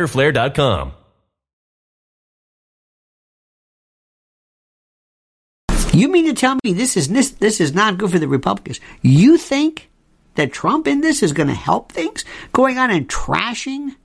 You 5.93 6.07
mean 6.07 6.25
to 6.27 6.33
tell 6.33 6.57
me 6.63 6.73
this 6.73 6.95
is 6.95 7.09
this, 7.09 7.31
this 7.31 7.59
is 7.59 7.73
not 7.73 7.97
good 7.97 8.11
for 8.11 8.19
the 8.19 8.27
Republicans? 8.27 8.79
You 9.01 9.37
think 9.37 9.89
that 10.35 10.53
Trump 10.53 10.87
in 10.87 11.01
this 11.01 11.21
is 11.21 11.33
going 11.33 11.49
to 11.49 11.53
help 11.53 11.91
things? 11.91 12.23
Going 12.53 12.77
on 12.77 12.89
and 12.89 13.09
trashing 13.09 13.95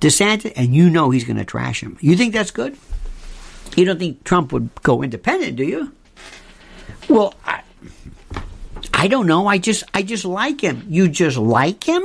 DeSantis, 0.00 0.52
and 0.56 0.74
you 0.74 0.90
know 0.90 1.10
he's 1.10 1.24
going 1.24 1.36
to 1.36 1.44
trash 1.44 1.82
him. 1.82 1.96
You 2.00 2.16
think 2.16 2.32
that's 2.32 2.50
good? 2.50 2.76
You 3.76 3.84
don't 3.84 3.98
think 3.98 4.24
Trump 4.24 4.52
would 4.52 4.70
go 4.82 5.02
independent, 5.02 5.56
do 5.56 5.64
you? 5.64 5.92
Well, 7.08 7.34
I, 7.44 7.62
I 8.92 9.06
don't 9.08 9.26
know. 9.26 9.46
I 9.46 9.58
just 9.58 9.84
I 9.94 10.02
just 10.02 10.24
like 10.24 10.60
him. 10.60 10.84
You 10.88 11.08
just 11.08 11.36
like 11.36 11.84
him? 11.84 12.02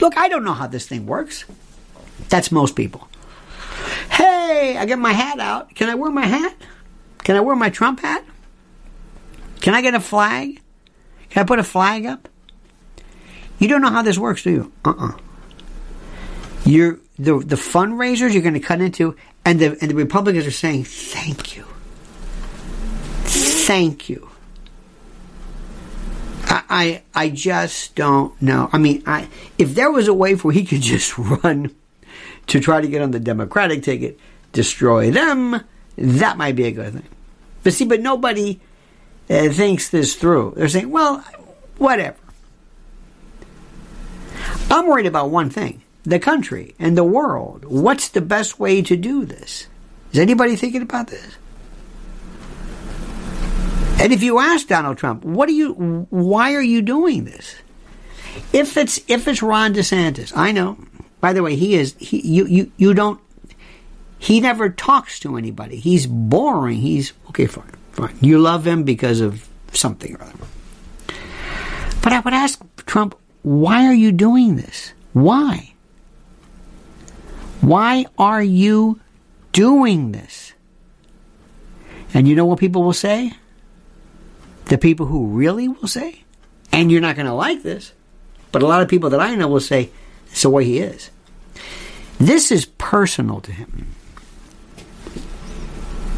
Look, 0.00 0.18
I 0.18 0.28
don't 0.28 0.44
know 0.44 0.52
how 0.52 0.66
this 0.66 0.86
thing 0.86 1.06
works. 1.06 1.44
That's 2.28 2.50
most 2.50 2.76
people. 2.76 3.08
Hey, 4.10 4.76
I 4.76 4.86
get 4.86 4.98
my 4.98 5.12
hat 5.12 5.40
out. 5.40 5.74
Can 5.74 5.88
I 5.88 5.94
wear 5.94 6.10
my 6.10 6.26
hat? 6.26 6.54
Can 7.22 7.36
I 7.36 7.40
wear 7.40 7.56
my 7.56 7.70
Trump 7.70 8.00
hat? 8.00 8.24
Can 9.60 9.74
I 9.74 9.80
get 9.80 9.94
a 9.94 10.00
flag? 10.00 10.60
Can 11.30 11.42
I 11.42 11.46
put 11.46 11.58
a 11.58 11.64
flag 11.64 12.06
up? 12.06 12.28
You 13.58 13.68
don't 13.68 13.80
know 13.80 13.90
how 13.90 14.02
this 14.02 14.18
works, 14.18 14.42
do 14.42 14.50
you? 14.50 14.72
Uh-uh. 14.84 15.12
You're 16.66 16.98
the 17.18 17.38
the 17.38 17.56
fundraisers 17.56 18.32
you're 18.32 18.42
going 18.42 18.54
to 18.54 18.60
cut 18.60 18.80
into, 18.80 19.16
and 19.44 19.58
the 19.58 19.76
and 19.80 19.90
the 19.90 19.94
Republicans 19.94 20.46
are 20.46 20.50
saying 20.50 20.84
thank 20.84 21.56
you, 21.56 21.64
thank 23.24 24.08
you. 24.08 24.28
I, 26.44 26.62
I 26.68 27.02
I 27.14 27.28
just 27.30 27.94
don't 27.94 28.40
know. 28.40 28.68
I 28.72 28.78
mean, 28.78 29.02
I 29.06 29.28
if 29.58 29.74
there 29.74 29.90
was 29.90 30.08
a 30.08 30.14
way 30.14 30.34
for 30.34 30.52
he 30.52 30.64
could 30.64 30.82
just 30.82 31.16
run 31.18 31.74
to 32.48 32.60
try 32.60 32.80
to 32.80 32.88
get 32.88 33.02
on 33.02 33.10
the 33.10 33.20
Democratic 33.20 33.82
ticket, 33.82 34.18
destroy 34.52 35.10
them, 35.10 35.62
that 35.96 36.36
might 36.36 36.56
be 36.56 36.64
a 36.64 36.72
good 36.72 36.92
thing. 36.92 37.08
But 37.62 37.72
see, 37.72 37.84
but 37.84 38.00
nobody 38.00 38.60
uh, 39.30 39.48
thinks 39.48 39.88
this 39.88 40.14
through. 40.14 40.54
They're 40.56 40.68
saying, 40.68 40.90
well, 40.90 41.24
whatever. 41.78 42.16
I'm 44.70 44.86
worried 44.86 45.06
about 45.06 45.30
one 45.30 45.50
thing 45.50 45.82
the 46.02 46.18
country 46.18 46.74
and 46.78 46.98
the 46.98 47.04
world. 47.04 47.64
What's 47.64 48.08
the 48.08 48.20
best 48.20 48.58
way 48.58 48.82
to 48.82 48.96
do 48.96 49.24
this? 49.24 49.68
Is 50.12 50.18
anybody 50.18 50.56
thinking 50.56 50.82
about 50.82 51.08
this? 51.08 51.36
And 53.98 54.12
if 54.12 54.22
you 54.22 54.38
ask 54.38 54.66
Donald 54.66 54.98
Trump, 54.98 55.24
what 55.24 55.48
are 55.48 55.52
you 55.52 56.06
why 56.10 56.54
are 56.54 56.62
you 56.62 56.82
doing 56.82 57.24
this? 57.24 57.56
If 58.52 58.76
it's 58.76 59.00
if 59.08 59.26
it's 59.26 59.42
Ron 59.42 59.72
DeSantis, 59.74 60.36
I 60.36 60.52
know. 60.52 60.76
By 61.24 61.32
the 61.32 61.42
way, 61.42 61.56
he 61.56 61.74
is 61.74 61.94
he 61.98 62.20
you 62.20 62.44
you, 62.44 62.72
you 62.76 62.92
don't 62.92 63.18
he 64.18 64.42
never 64.42 64.68
talks 64.68 65.18
to 65.20 65.38
anybody. 65.38 65.76
He's 65.76 66.06
boring. 66.06 66.76
He's 66.76 67.14
okay, 67.30 67.46
fine, 67.46 67.72
fine. 67.92 68.14
You 68.20 68.38
love 68.38 68.66
him 68.66 68.82
because 68.84 69.22
of 69.22 69.48
something 69.72 70.14
or 70.16 70.22
other. 70.22 70.46
But 72.02 72.12
I 72.12 72.20
would 72.20 72.34
ask 72.34 72.62
Trump, 72.84 73.18
why 73.40 73.86
are 73.86 73.94
you 73.94 74.12
doing 74.12 74.56
this? 74.56 74.92
Why? 75.14 75.72
Why 77.62 78.04
are 78.18 78.42
you 78.42 79.00
doing 79.52 80.12
this? 80.12 80.52
And 82.12 82.28
you 82.28 82.36
know 82.36 82.44
what 82.44 82.58
people 82.58 82.82
will 82.82 82.92
say? 82.92 83.32
The 84.66 84.76
people 84.76 85.06
who 85.06 85.28
really 85.28 85.68
will 85.68 85.88
say, 85.88 86.24
and 86.70 86.92
you're 86.92 87.00
not 87.00 87.16
going 87.16 87.24
to 87.24 87.32
like 87.32 87.62
this, 87.62 87.94
but 88.52 88.62
a 88.62 88.66
lot 88.66 88.82
of 88.82 88.88
people 88.88 89.08
that 89.08 89.20
I 89.20 89.34
know 89.36 89.48
will 89.48 89.60
say, 89.60 89.88
it's 90.26 90.42
the 90.42 90.50
way 90.50 90.66
he 90.66 90.80
is. 90.80 91.10
This 92.18 92.50
is 92.50 92.64
personal 92.64 93.40
to 93.40 93.52
him. 93.52 93.94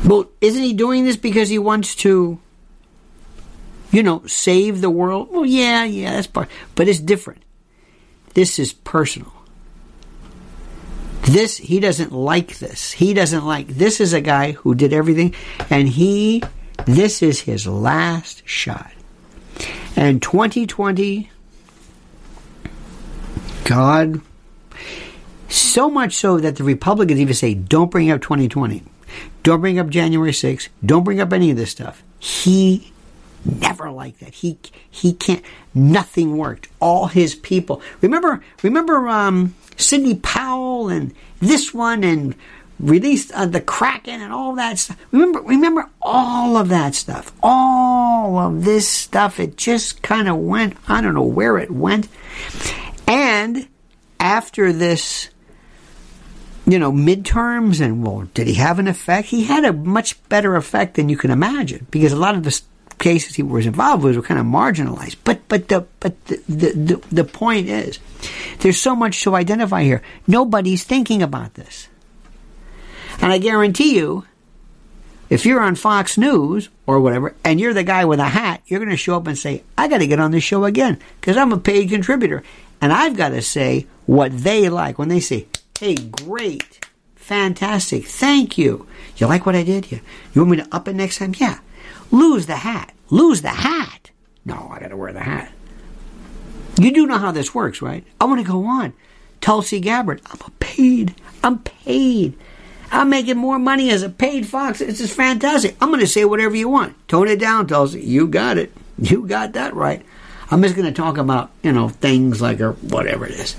Well, 0.04 0.28
isn't 0.40 0.62
he 0.62 0.72
doing 0.72 1.04
this 1.04 1.16
because 1.16 1.48
he 1.48 1.58
wants 1.58 1.96
to, 1.96 2.38
you 3.90 4.02
know, 4.02 4.24
save 4.26 4.80
the 4.80 4.90
world? 4.90 5.28
Well, 5.32 5.46
yeah, 5.46 5.84
yeah, 5.84 6.12
that's 6.12 6.28
part. 6.28 6.48
But 6.74 6.86
it's 6.86 7.00
different. 7.00 7.42
This 8.34 8.58
is 8.58 8.72
personal. 8.72 9.32
This, 11.22 11.56
he 11.56 11.80
doesn't 11.80 12.12
like 12.12 12.58
this. 12.58 12.92
He 12.92 13.12
doesn't 13.12 13.44
like, 13.44 13.66
this 13.66 14.00
is 14.00 14.12
a 14.12 14.20
guy 14.20 14.52
who 14.52 14.76
did 14.76 14.92
everything, 14.92 15.34
and 15.70 15.88
he, 15.88 16.42
this 16.84 17.20
is 17.20 17.40
his 17.40 17.66
last 17.66 18.46
shot. 18.46 18.92
And 19.96 20.22
2020, 20.22 21.30
God, 23.64 24.20
so 25.48 25.90
much 25.90 26.14
so 26.14 26.38
that 26.38 26.56
the 26.56 26.64
Republicans 26.64 27.20
even 27.20 27.34
say, 27.34 27.54
don't 27.54 27.90
bring 27.90 28.10
up 28.10 28.20
2020. 28.20 28.82
Don't 29.42 29.60
bring 29.60 29.78
up 29.78 29.88
January 29.88 30.32
6th. 30.32 30.68
Don't 30.84 31.04
bring 31.04 31.20
up 31.20 31.32
any 31.32 31.50
of 31.50 31.56
this 31.56 31.70
stuff. 31.70 32.02
He 32.18 32.92
never 33.44 33.90
liked 33.90 34.20
that. 34.20 34.34
He 34.34 34.58
he 34.90 35.12
can't. 35.12 35.42
Nothing 35.74 36.36
worked. 36.36 36.68
All 36.80 37.06
his 37.06 37.34
people. 37.34 37.80
Remember 38.00 38.42
remember 38.62 39.08
um, 39.08 39.54
Sidney 39.76 40.16
Powell 40.16 40.88
and 40.88 41.14
this 41.40 41.72
one 41.72 42.02
and 42.02 42.34
released 42.78 43.32
uh, 43.32 43.46
the 43.46 43.60
Kraken 43.60 44.20
and 44.20 44.32
all 44.32 44.54
that 44.56 44.78
stuff. 44.78 44.98
Remember 45.12 45.40
remember 45.42 45.88
all 46.02 46.56
of 46.56 46.68
that 46.70 46.94
stuff. 46.94 47.32
All 47.42 48.38
of 48.38 48.64
this 48.64 48.88
stuff. 48.88 49.38
It 49.38 49.56
just 49.56 50.02
kind 50.02 50.28
of 50.28 50.36
went. 50.36 50.76
I 50.88 51.00
don't 51.00 51.14
know 51.14 51.22
where 51.22 51.58
it 51.58 51.70
went. 51.70 52.08
And 53.06 53.68
after 54.18 54.72
this 54.72 55.30
you 56.66 56.78
know, 56.78 56.92
midterms 56.92 57.80
and 57.80 58.04
well, 58.04 58.28
did 58.34 58.48
he 58.48 58.54
have 58.54 58.78
an 58.78 58.88
effect? 58.88 59.28
He 59.28 59.44
had 59.44 59.64
a 59.64 59.72
much 59.72 60.22
better 60.28 60.56
effect 60.56 60.94
than 60.94 61.08
you 61.08 61.16
can 61.16 61.30
imagine 61.30 61.86
because 61.90 62.12
a 62.12 62.16
lot 62.16 62.34
of 62.34 62.42
the 62.42 62.60
cases 62.98 63.36
he 63.36 63.42
was 63.42 63.66
involved 63.66 64.02
with 64.02 64.16
were 64.16 64.22
kind 64.22 64.40
of 64.40 64.46
marginalized. 64.46 65.16
But 65.22 65.46
but 65.48 65.68
the 65.68 65.86
but 66.00 66.24
the 66.26 66.42
the, 66.48 66.72
the, 66.72 67.04
the 67.12 67.24
point 67.24 67.68
is, 67.68 67.98
there's 68.60 68.80
so 68.80 68.96
much 68.96 69.22
to 69.22 69.36
identify 69.36 69.84
here. 69.84 70.02
Nobody's 70.26 70.82
thinking 70.82 71.22
about 71.22 71.54
this, 71.54 71.88
and 73.20 73.32
I 73.32 73.38
guarantee 73.38 73.96
you, 73.96 74.24
if 75.30 75.46
you're 75.46 75.60
on 75.60 75.76
Fox 75.76 76.18
News 76.18 76.68
or 76.86 77.00
whatever, 77.00 77.34
and 77.44 77.60
you're 77.60 77.74
the 77.74 77.84
guy 77.84 78.04
with 78.04 78.18
a 78.18 78.24
hat, 78.24 78.62
you're 78.66 78.80
going 78.80 78.90
to 78.90 78.96
show 78.96 79.16
up 79.16 79.28
and 79.28 79.38
say, 79.38 79.62
"I 79.78 79.86
got 79.86 79.98
to 79.98 80.06
get 80.06 80.20
on 80.20 80.32
this 80.32 80.44
show 80.44 80.64
again 80.64 80.98
because 81.20 81.36
I'm 81.36 81.52
a 81.52 81.58
paid 81.58 81.90
contributor." 81.90 82.42
And 82.78 82.92
I've 82.92 83.16
got 83.16 83.30
to 83.30 83.40
say 83.40 83.86
what 84.04 84.36
they 84.36 84.68
like 84.68 84.98
when 84.98 85.08
they 85.08 85.20
say, 85.20 85.46
hey, 85.78 85.94
great, 85.94 86.86
fantastic, 87.14 88.06
thank 88.06 88.58
you. 88.58 88.86
You 89.16 89.26
like 89.26 89.46
what 89.46 89.56
I 89.56 89.62
did? 89.62 89.90
You, 89.90 90.00
you 90.32 90.42
want 90.42 90.50
me 90.50 90.56
to 90.58 90.74
up 90.74 90.88
it 90.88 90.94
next 90.94 91.18
time? 91.18 91.34
Yeah. 91.38 91.58
Lose 92.10 92.46
the 92.46 92.56
hat. 92.56 92.92
Lose 93.10 93.42
the 93.42 93.48
hat. 93.48 94.10
No, 94.44 94.68
I 94.72 94.78
got 94.78 94.88
to 94.88 94.96
wear 94.96 95.12
the 95.12 95.20
hat. 95.20 95.52
You 96.78 96.92
do 96.92 97.06
know 97.06 97.18
how 97.18 97.32
this 97.32 97.54
works, 97.54 97.80
right? 97.80 98.04
I 98.20 98.26
want 98.26 98.40
to 98.40 98.50
go 98.50 98.66
on. 98.66 98.92
Tulsi 99.40 99.80
Gabbard, 99.80 100.20
I'm 100.26 100.38
a 100.46 100.50
paid. 100.60 101.14
I'm 101.42 101.60
paid. 101.60 102.36
I'm 102.90 103.08
making 103.08 103.38
more 103.38 103.58
money 103.58 103.90
as 103.90 104.02
a 104.02 104.08
paid 104.08 104.46
fox. 104.46 104.78
This 104.78 105.00
is 105.00 105.12
fantastic. 105.12 105.76
I'm 105.80 105.88
going 105.88 106.00
to 106.00 106.06
say 106.06 106.24
whatever 106.24 106.54
you 106.54 106.68
want. 106.68 106.96
Tone 107.08 107.28
it 107.28 107.40
down, 107.40 107.66
Tulsi. 107.66 108.00
You 108.00 108.28
got 108.28 108.58
it. 108.58 108.72
You 108.98 109.26
got 109.26 109.52
that 109.54 109.74
right. 109.74 110.04
I'm 110.50 110.62
just 110.62 110.76
going 110.76 110.86
to 110.86 110.92
talk 110.92 111.18
about, 111.18 111.50
you 111.62 111.72
know, 111.72 111.88
things 111.88 112.40
like 112.40 112.60
or 112.60 112.72
whatever 112.72 113.26
it 113.26 113.32
is. 113.32 113.56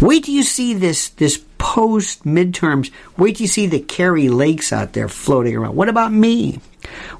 Wait 0.00 0.24
till 0.24 0.34
you 0.34 0.42
see 0.42 0.74
this 0.74 1.08
this 1.10 1.44
post 1.58 2.24
midterms. 2.24 2.90
Wait 3.16 3.36
till 3.36 3.44
you 3.44 3.48
see 3.48 3.66
the 3.66 3.80
Kari 3.80 4.28
Lakes 4.28 4.72
out 4.72 4.92
there 4.92 5.08
floating 5.08 5.56
around. 5.56 5.76
What 5.76 5.88
about 5.88 6.12
me? 6.12 6.60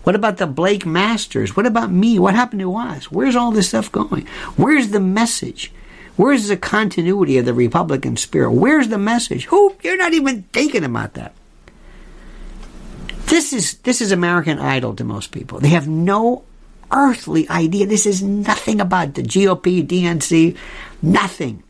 What 0.02 0.14
about 0.14 0.36
the 0.36 0.46
Blake 0.46 0.84
Masters? 0.84 1.56
What 1.56 1.66
about 1.66 1.90
me? 1.90 2.18
What 2.18 2.34
happened 2.34 2.60
to 2.60 2.76
us? 2.76 3.10
Where's 3.10 3.36
all 3.36 3.52
this 3.52 3.68
stuff 3.68 3.90
going? 3.90 4.26
Where's 4.56 4.90
the 4.90 5.00
message? 5.00 5.72
Where's 6.16 6.48
the 6.48 6.56
continuity 6.56 7.38
of 7.38 7.44
the 7.44 7.54
Republican 7.54 8.16
spirit? 8.16 8.52
Where's 8.52 8.88
the 8.88 8.98
message? 8.98 9.46
Who? 9.46 9.74
You're 9.82 9.96
not 9.96 10.12
even 10.12 10.42
thinking 10.52 10.84
about 10.84 11.14
that. 11.14 11.34
This 13.26 13.52
is 13.52 13.78
this 13.78 14.00
is 14.00 14.12
American 14.12 14.58
Idol 14.58 14.94
to 14.96 15.04
most 15.04 15.32
people. 15.32 15.58
They 15.58 15.70
have 15.70 15.88
no 15.88 16.44
earthly 16.92 17.48
idea. 17.48 17.86
This 17.86 18.06
is 18.06 18.22
nothing 18.22 18.80
about 18.80 19.14
the 19.14 19.22
GOP, 19.22 19.86
DNC, 19.86 20.56
nothing. 21.02 21.62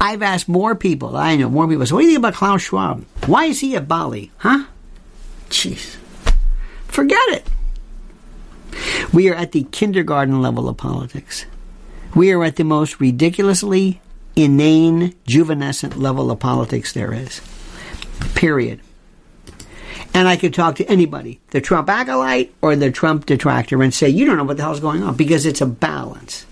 I've 0.00 0.22
asked 0.22 0.48
more 0.48 0.74
people, 0.74 1.16
I 1.16 1.36
know 1.36 1.48
more 1.48 1.68
people, 1.68 1.86
so 1.86 1.94
what 1.94 2.02
do 2.02 2.06
you 2.06 2.12
think 2.12 2.18
about 2.18 2.34
Klaus 2.34 2.62
Schwab? 2.62 3.04
Why 3.26 3.46
is 3.46 3.60
he 3.60 3.76
at 3.76 3.88
Bali? 3.88 4.30
Huh? 4.38 4.64
Jeez. 5.48 5.96
Forget 6.88 7.28
it. 7.28 7.48
We 9.12 9.30
are 9.30 9.34
at 9.34 9.52
the 9.52 9.64
kindergarten 9.64 10.42
level 10.42 10.68
of 10.68 10.76
politics. 10.76 11.46
We 12.14 12.32
are 12.32 12.44
at 12.44 12.56
the 12.56 12.64
most 12.64 13.00
ridiculously 13.00 14.00
inane, 14.36 15.14
juvenescent 15.26 15.96
level 15.96 16.30
of 16.30 16.40
politics 16.40 16.92
there 16.92 17.12
is. 17.12 17.40
Period. 18.34 18.80
And 20.12 20.28
I 20.28 20.36
could 20.36 20.54
talk 20.54 20.76
to 20.76 20.88
anybody, 20.88 21.40
the 21.50 21.60
Trump 21.60 21.88
acolyte 21.88 22.54
or 22.62 22.76
the 22.76 22.92
Trump 22.92 23.26
detractor, 23.26 23.82
and 23.82 23.92
say, 23.92 24.08
you 24.08 24.24
don't 24.24 24.36
know 24.36 24.44
what 24.44 24.56
the 24.56 24.62
hell's 24.62 24.80
going 24.80 25.02
on 25.02 25.16
because 25.16 25.44
it's 25.44 25.60
a 25.60 25.66
balance. 25.66 26.46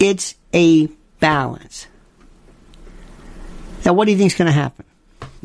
It's 0.00 0.34
a 0.52 0.88
balance. 1.20 1.86
Now, 3.84 3.92
what 3.92 4.04
do 4.06 4.12
you 4.12 4.18
think 4.18 4.32
is 4.32 4.38
going 4.38 4.46
to 4.46 4.52
happen? 4.52 4.84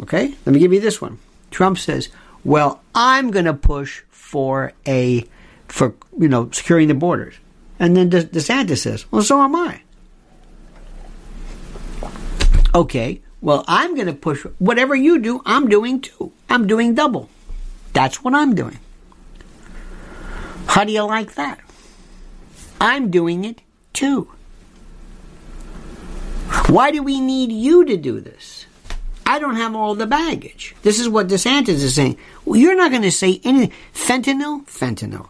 Okay, 0.01 0.35
let 0.45 0.53
me 0.53 0.59
give 0.59 0.73
you 0.73 0.79
this 0.79 1.01
one. 1.01 1.19
Trump 1.49 1.77
says, 1.77 2.09
well, 2.43 2.81
I'm 2.93 3.31
going 3.31 3.45
to 3.45 3.53
push 3.53 4.03
for 4.09 4.73
a, 4.85 5.25
for, 5.67 5.95
you 6.17 6.27
know, 6.27 6.49
securing 6.51 6.87
the 6.87 6.93
borders. 6.93 7.35
And 7.79 7.95
then 7.95 8.09
De- 8.09 8.23
DeSantis 8.23 8.79
says, 8.79 9.11
well, 9.11 9.23
so 9.23 9.41
am 9.41 9.55
I. 9.55 9.81
Okay, 12.75 13.21
well, 13.41 13.65
I'm 13.67 13.95
going 13.95 14.07
to 14.07 14.13
push 14.13 14.45
whatever 14.59 14.95
you 14.95 15.19
do, 15.19 15.41
I'm 15.45 15.67
doing 15.67 16.01
too. 16.01 16.31
I'm 16.49 16.67
doing 16.67 16.93
double. 16.93 17.29
That's 17.93 18.23
what 18.23 18.35
I'm 18.35 18.53
doing. 18.53 18.79
How 20.67 20.83
do 20.83 20.91
you 20.91 21.03
like 21.03 21.35
that? 21.35 21.59
I'm 22.79 23.09
doing 23.09 23.45
it 23.45 23.61
too. 23.93 24.29
Why 26.69 26.91
do 26.91 27.03
we 27.03 27.19
need 27.19 27.51
you 27.51 27.85
to 27.85 27.97
do 27.97 28.19
this? 28.19 28.65
I 29.25 29.39
don't 29.39 29.55
have 29.55 29.75
all 29.75 29.95
the 29.95 30.07
baggage. 30.07 30.75
This 30.83 30.99
is 30.99 31.09
what 31.09 31.27
DeSantis 31.27 31.67
is 31.69 31.95
saying. 31.95 32.17
Well, 32.45 32.59
you're 32.59 32.75
not 32.75 32.91
going 32.91 33.03
to 33.03 33.11
say 33.11 33.41
anything. 33.43 33.73
Fentanyl, 33.93 34.65
fentanyl. 34.65 35.27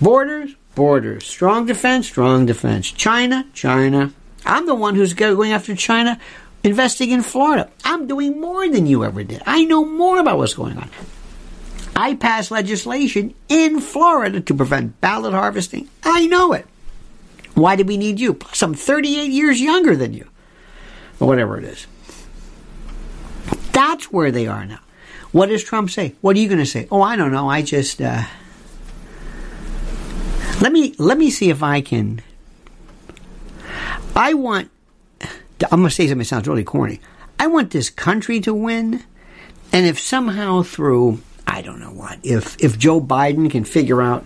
Borders, 0.00 0.54
borders. 0.74 1.26
Strong 1.26 1.66
defense, 1.66 2.06
strong 2.06 2.46
defense. 2.46 2.90
China, 2.90 3.46
China. 3.54 4.12
I'm 4.44 4.66
the 4.66 4.74
one 4.74 4.94
who's 4.94 5.14
going 5.14 5.52
after 5.52 5.74
China, 5.74 6.18
investing 6.62 7.10
in 7.10 7.22
Florida. 7.22 7.70
I'm 7.84 8.06
doing 8.06 8.40
more 8.40 8.68
than 8.68 8.86
you 8.86 9.04
ever 9.04 9.24
did. 9.24 9.42
I 9.46 9.64
know 9.64 9.84
more 9.84 10.18
about 10.18 10.38
what's 10.38 10.54
going 10.54 10.76
on. 10.76 10.90
I 11.96 12.14
passed 12.14 12.50
legislation 12.50 13.34
in 13.48 13.80
Florida 13.80 14.40
to 14.40 14.54
prevent 14.54 15.00
ballot 15.00 15.34
harvesting. 15.34 15.88
I 16.02 16.26
know 16.26 16.52
it. 16.52 16.66
Why 17.54 17.76
do 17.76 17.84
we 17.84 17.96
need 17.96 18.20
you? 18.20 18.32
Plus, 18.34 18.62
I'm 18.62 18.74
38 18.74 19.30
years 19.30 19.60
younger 19.60 19.96
than 19.96 20.14
you. 20.14 20.28
Or 21.20 21.28
whatever 21.28 21.58
it 21.58 21.64
is. 21.64 21.86
That's 23.72 24.10
where 24.10 24.30
they 24.30 24.46
are 24.46 24.64
now. 24.64 24.80
What 25.32 25.46
does 25.46 25.62
Trump 25.62 25.90
say? 25.90 26.14
What 26.20 26.36
are 26.36 26.40
you 26.40 26.48
going 26.48 26.58
to 26.58 26.66
say? 26.66 26.88
Oh, 26.90 27.02
I 27.02 27.14
don't 27.14 27.30
know. 27.30 27.48
I 27.48 27.62
just 27.62 28.00
uh, 28.00 28.24
let 30.60 30.72
me 30.72 30.94
let 30.98 31.16
me 31.18 31.30
see 31.30 31.50
if 31.50 31.62
I 31.62 31.80
can. 31.80 32.22
I 34.16 34.34
want. 34.34 34.70
I'm 35.70 35.80
going 35.80 35.84
to 35.84 35.90
say 35.90 36.06
something 36.06 36.18
that 36.18 36.24
sounds 36.24 36.48
really 36.48 36.64
corny. 36.64 37.00
I 37.38 37.46
want 37.46 37.70
this 37.70 37.90
country 37.90 38.40
to 38.40 38.52
win, 38.52 39.04
and 39.72 39.86
if 39.86 40.00
somehow 40.00 40.62
through 40.62 41.20
I 41.46 41.62
don't 41.62 41.80
know 41.80 41.92
what 41.92 42.18
if 42.22 42.56
if 42.62 42.78
Joe 42.78 43.00
Biden 43.00 43.50
can 43.50 43.64
figure 43.64 44.02
out 44.02 44.24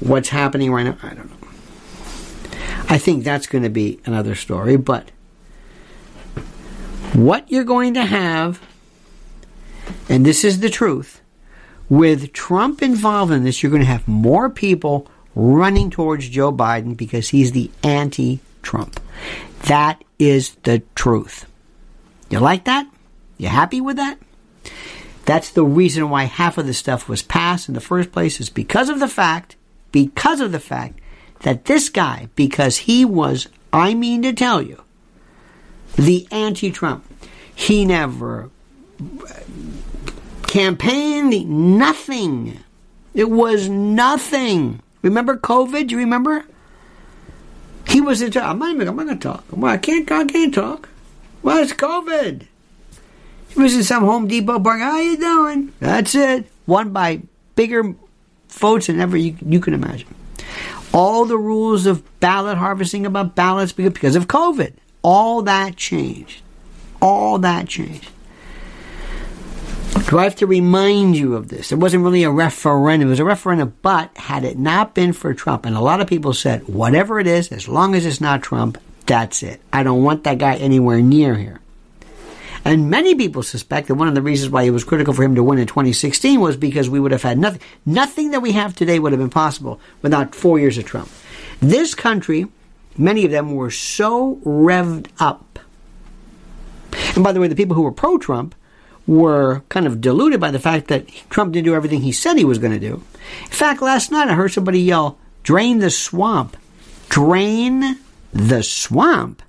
what's 0.00 0.28
happening 0.28 0.72
right 0.72 0.84
now, 0.84 0.96
I 1.02 1.14
don't 1.14 1.30
know. 1.30 1.48
I 2.90 2.98
think 2.98 3.24
that's 3.24 3.46
going 3.46 3.64
to 3.64 3.70
be 3.70 4.00
another 4.06 4.34
story, 4.34 4.76
but 4.76 5.10
what 7.14 7.50
you're 7.50 7.64
going 7.64 7.94
to 7.94 8.04
have, 8.04 8.60
and 10.08 10.24
this 10.24 10.44
is 10.44 10.60
the 10.60 10.70
truth, 10.70 11.20
with 11.88 12.32
Trump 12.32 12.82
involved 12.82 13.32
in 13.32 13.44
this, 13.44 13.62
you're 13.62 13.70
going 13.70 13.82
to 13.82 13.88
have 13.88 14.06
more 14.06 14.50
people 14.50 15.08
running 15.34 15.90
towards 15.90 16.28
Joe 16.28 16.52
Biden 16.52 16.96
because 16.96 17.30
he's 17.30 17.52
the 17.52 17.70
anti 17.82 18.40
Trump. 18.62 19.00
That 19.66 20.02
is 20.18 20.54
the 20.64 20.82
truth. 20.94 21.46
You 22.28 22.40
like 22.40 22.64
that? 22.64 22.86
You 23.38 23.48
happy 23.48 23.80
with 23.80 23.96
that? 23.96 24.18
That's 25.24 25.50
the 25.50 25.64
reason 25.64 26.10
why 26.10 26.24
half 26.24 26.58
of 26.58 26.66
the 26.66 26.74
stuff 26.74 27.08
was 27.08 27.22
passed 27.22 27.68
in 27.68 27.74
the 27.74 27.80
first 27.80 28.12
place 28.12 28.40
is 28.40 28.50
because 28.50 28.88
of 28.88 29.00
the 29.00 29.08
fact, 29.08 29.56
because 29.92 30.40
of 30.40 30.52
the 30.52 30.60
fact 30.60 31.00
that 31.40 31.66
this 31.66 31.88
guy, 31.88 32.28
because 32.34 32.78
he 32.78 33.04
was, 33.04 33.48
I 33.72 33.94
mean 33.94 34.22
to 34.22 34.32
tell 34.32 34.60
you, 34.60 34.82
the 35.98 36.26
anti 36.30 36.70
Trump. 36.70 37.04
He 37.54 37.84
never 37.84 38.50
campaigned, 40.46 41.48
nothing. 41.78 42.60
It 43.14 43.30
was 43.30 43.68
nothing. 43.68 44.80
Remember 45.02 45.36
COVID? 45.36 45.90
You 45.90 45.98
remember? 45.98 46.44
He 47.88 48.00
was 48.00 48.22
in. 48.22 48.36
I'm 48.36 48.58
not, 48.58 48.70
I'm 48.70 48.78
not 48.78 48.96
going 48.96 49.08
to 49.08 49.16
talk. 49.16 49.44
Well, 49.50 49.72
I 49.72 49.78
can't. 49.78 50.10
I 50.10 50.24
can't 50.24 50.54
talk. 50.54 50.88
Well, 51.42 51.58
it's 51.58 51.72
COVID. 51.72 52.46
He 53.48 53.60
was 53.60 53.74
in 53.74 53.82
some 53.82 54.04
Home 54.04 54.28
Depot 54.28 54.60
park. 54.60 54.80
How 54.80 55.00
you 55.00 55.16
doing? 55.16 55.72
That's 55.80 56.14
it. 56.14 56.46
Won 56.66 56.90
by 56.90 57.22
bigger 57.56 57.94
votes 58.50 58.86
than 58.86 59.00
ever 59.00 59.16
you, 59.16 59.36
you 59.44 59.60
can 59.60 59.74
imagine. 59.74 60.14
All 60.92 61.24
the 61.24 61.38
rules 61.38 61.86
of 61.86 62.20
ballot 62.20 62.58
harvesting 62.58 63.06
about 63.06 63.34
ballots 63.34 63.72
because 63.72 64.16
of 64.16 64.28
COVID. 64.28 64.74
All 65.02 65.42
that 65.42 65.76
changed. 65.76 66.42
All 67.00 67.38
that 67.38 67.68
changed. 67.68 68.10
Do 70.08 70.18
I 70.18 70.24
have 70.24 70.36
to 70.36 70.46
remind 70.46 71.16
you 71.16 71.34
of 71.34 71.48
this? 71.48 71.70
It 71.70 71.76
wasn't 71.76 72.04
really 72.04 72.22
a 72.22 72.30
referendum. 72.30 73.08
It 73.08 73.10
was 73.10 73.20
a 73.20 73.24
referendum, 73.24 73.74
but 73.82 74.16
had 74.16 74.44
it 74.44 74.58
not 74.58 74.94
been 74.94 75.12
for 75.12 75.34
Trump, 75.34 75.66
and 75.66 75.76
a 75.76 75.80
lot 75.80 76.00
of 76.00 76.06
people 76.06 76.32
said, 76.32 76.66
whatever 76.66 77.20
it 77.20 77.26
is, 77.26 77.52
as 77.52 77.68
long 77.68 77.94
as 77.94 78.06
it's 78.06 78.20
not 78.20 78.42
Trump, 78.42 78.78
that's 79.06 79.42
it. 79.42 79.60
I 79.72 79.82
don't 79.82 80.02
want 80.02 80.24
that 80.24 80.38
guy 80.38 80.56
anywhere 80.56 81.00
near 81.00 81.34
here. 81.36 81.60
And 82.64 82.90
many 82.90 83.14
people 83.14 83.42
suspect 83.42 83.88
that 83.88 83.94
one 83.94 84.08
of 84.08 84.14
the 84.14 84.22
reasons 84.22 84.50
why 84.50 84.62
it 84.62 84.70
was 84.70 84.84
critical 84.84 85.14
for 85.14 85.22
him 85.22 85.34
to 85.34 85.42
win 85.42 85.58
in 85.58 85.66
2016 85.66 86.40
was 86.40 86.56
because 86.56 86.90
we 86.90 87.00
would 87.00 87.12
have 87.12 87.22
had 87.22 87.38
nothing. 87.38 87.60
Nothing 87.86 88.30
that 88.32 88.42
we 88.42 88.52
have 88.52 88.74
today 88.74 88.98
would 88.98 89.12
have 89.12 89.20
been 89.20 89.30
possible 89.30 89.80
without 90.02 90.34
four 90.34 90.58
years 90.58 90.76
of 90.78 90.84
Trump. 90.84 91.08
This 91.60 91.94
country, 91.94 92.46
many 92.98 93.24
of 93.24 93.30
them 93.30 93.54
were 93.54 93.70
so 93.70 94.36
revved 94.44 95.06
up. 95.18 95.58
And 97.14 97.24
by 97.24 97.32
the 97.32 97.40
way, 97.40 97.48
the 97.48 97.54
people 97.54 97.76
who 97.76 97.82
were 97.82 97.92
pro 97.92 98.18
Trump 98.18 98.54
were 99.06 99.62
kind 99.70 99.86
of 99.86 100.00
deluded 100.00 100.40
by 100.40 100.50
the 100.50 100.58
fact 100.58 100.88
that 100.88 101.08
Trump 101.30 101.52
didn't 101.52 101.64
do 101.64 101.74
everything 101.74 102.02
he 102.02 102.12
said 102.12 102.36
he 102.36 102.44
was 102.44 102.58
going 102.58 102.72
to 102.72 102.78
do. 102.78 103.02
In 103.44 103.50
fact, 103.50 103.80
last 103.80 104.10
night 104.10 104.28
I 104.28 104.34
heard 104.34 104.52
somebody 104.52 104.80
yell, 104.80 105.18
drain 105.42 105.78
the 105.78 105.90
swamp. 105.90 106.56
Drain 107.08 107.98
the 108.32 108.62
swamp. 108.62 109.42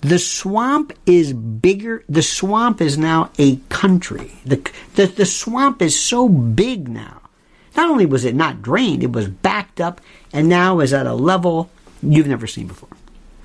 The 0.00 0.18
swamp 0.18 0.92
is 1.06 1.32
bigger. 1.32 2.04
The 2.08 2.22
swamp 2.22 2.80
is 2.80 2.98
now 2.98 3.30
a 3.38 3.56
country. 3.68 4.32
The, 4.44 4.68
the, 4.94 5.06
the 5.06 5.26
swamp 5.26 5.82
is 5.82 5.98
so 5.98 6.28
big 6.28 6.88
now. 6.88 7.22
Not 7.76 7.90
only 7.90 8.06
was 8.06 8.24
it 8.24 8.34
not 8.34 8.62
drained, 8.62 9.04
it 9.04 9.12
was 9.12 9.28
backed 9.28 9.80
up 9.80 10.00
and 10.32 10.48
now 10.48 10.80
is 10.80 10.92
at 10.92 11.06
a 11.06 11.14
level 11.14 11.70
you've 12.02 12.28
never 12.28 12.46
seen 12.46 12.66
before. 12.66 12.88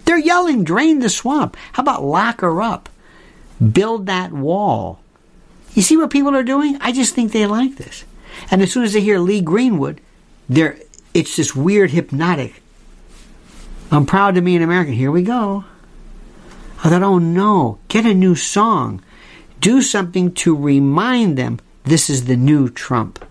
They're 0.05 0.17
yelling, 0.17 0.63
drain 0.63 0.99
the 0.99 1.09
swamp. 1.09 1.55
How 1.73 1.81
about 1.81 2.03
lock 2.03 2.41
her 2.41 2.61
up? 2.61 2.89
Build 3.71 4.05
that 4.07 4.31
wall. 4.31 4.99
You 5.73 5.81
see 5.81 5.97
what 5.97 6.11
people 6.11 6.35
are 6.35 6.43
doing? 6.43 6.77
I 6.81 6.91
just 6.91 7.15
think 7.15 7.31
they 7.31 7.45
like 7.45 7.77
this. 7.77 8.03
And 8.51 8.61
as 8.61 8.71
soon 8.71 8.83
as 8.83 8.93
they 8.93 9.01
hear 9.01 9.19
Lee 9.19 9.41
Greenwood, 9.41 10.01
they're, 10.49 10.77
it's 11.13 11.35
this 11.35 11.55
weird 11.55 11.91
hypnotic. 11.91 12.61
I'm 13.91 14.05
proud 14.05 14.35
to 14.35 14.41
be 14.41 14.55
an 14.55 14.61
American. 14.61 14.93
Here 14.93 15.11
we 15.11 15.23
go. 15.23 15.65
I 16.83 16.89
thought, 16.89 17.03
oh 17.03 17.19
no, 17.19 17.79
get 17.87 18.05
a 18.05 18.13
new 18.13 18.35
song. 18.35 19.01
Do 19.61 19.81
something 19.81 20.33
to 20.33 20.55
remind 20.55 21.37
them 21.37 21.59
this 21.85 22.09
is 22.09 22.25
the 22.25 22.35
new 22.35 22.69
Trump. 22.69 23.23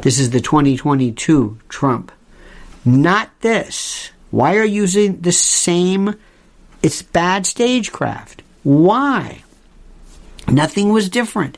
This 0.00 0.18
is 0.18 0.30
the 0.30 0.40
2022 0.40 1.58
Trump. 1.68 2.12
Not 2.84 3.30
this. 3.40 4.10
Why 4.34 4.56
are 4.56 4.64
you 4.64 4.82
using 4.82 5.20
the 5.20 5.30
same? 5.30 6.16
It's 6.82 7.02
bad 7.02 7.46
stagecraft. 7.46 8.42
Why? 8.64 9.44
Nothing 10.48 10.88
was 10.88 11.08
different. 11.08 11.56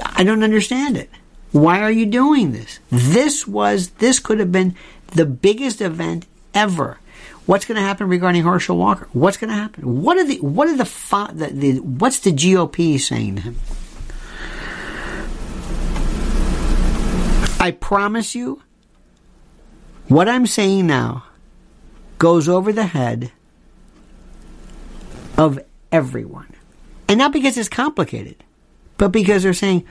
I 0.00 0.22
don't 0.22 0.44
understand 0.44 0.96
it. 0.96 1.10
Why 1.50 1.80
are 1.80 1.90
you 1.90 2.06
doing 2.06 2.52
this? 2.52 2.78
This 2.90 3.48
was, 3.48 3.88
this 3.98 4.20
could 4.20 4.38
have 4.38 4.52
been 4.52 4.76
the 5.16 5.26
biggest 5.26 5.80
event 5.80 6.26
ever. 6.54 7.00
What's 7.44 7.64
going 7.64 7.74
to 7.74 7.82
happen 7.82 8.08
regarding 8.08 8.44
Herschel 8.44 8.76
Walker? 8.76 9.08
What's 9.12 9.36
going 9.36 9.50
to 9.50 9.56
happen? 9.56 10.02
What 10.02 10.16
are 10.16 10.24
the, 10.24 10.36
what 10.36 10.68
are 10.68 10.76
the, 10.76 10.84
the, 11.34 11.46
the 11.52 11.78
what's 11.80 12.20
the 12.20 12.30
GOP 12.30 13.00
saying 13.00 13.34
to 13.34 13.42
him? 13.42 13.56
I 17.58 17.72
promise 17.72 18.36
you, 18.36 18.62
what 20.06 20.28
I'm 20.28 20.46
saying 20.46 20.86
now 20.86 21.24
goes 22.18 22.48
over 22.48 22.72
the 22.72 22.86
head 22.86 23.32
of 25.36 25.58
everyone. 25.92 26.52
And 27.08 27.18
not 27.18 27.32
because 27.32 27.56
it's 27.56 27.68
complicated, 27.68 28.36
but 28.98 29.08
because 29.08 29.42
they're 29.42 29.54
saying, 29.54 29.86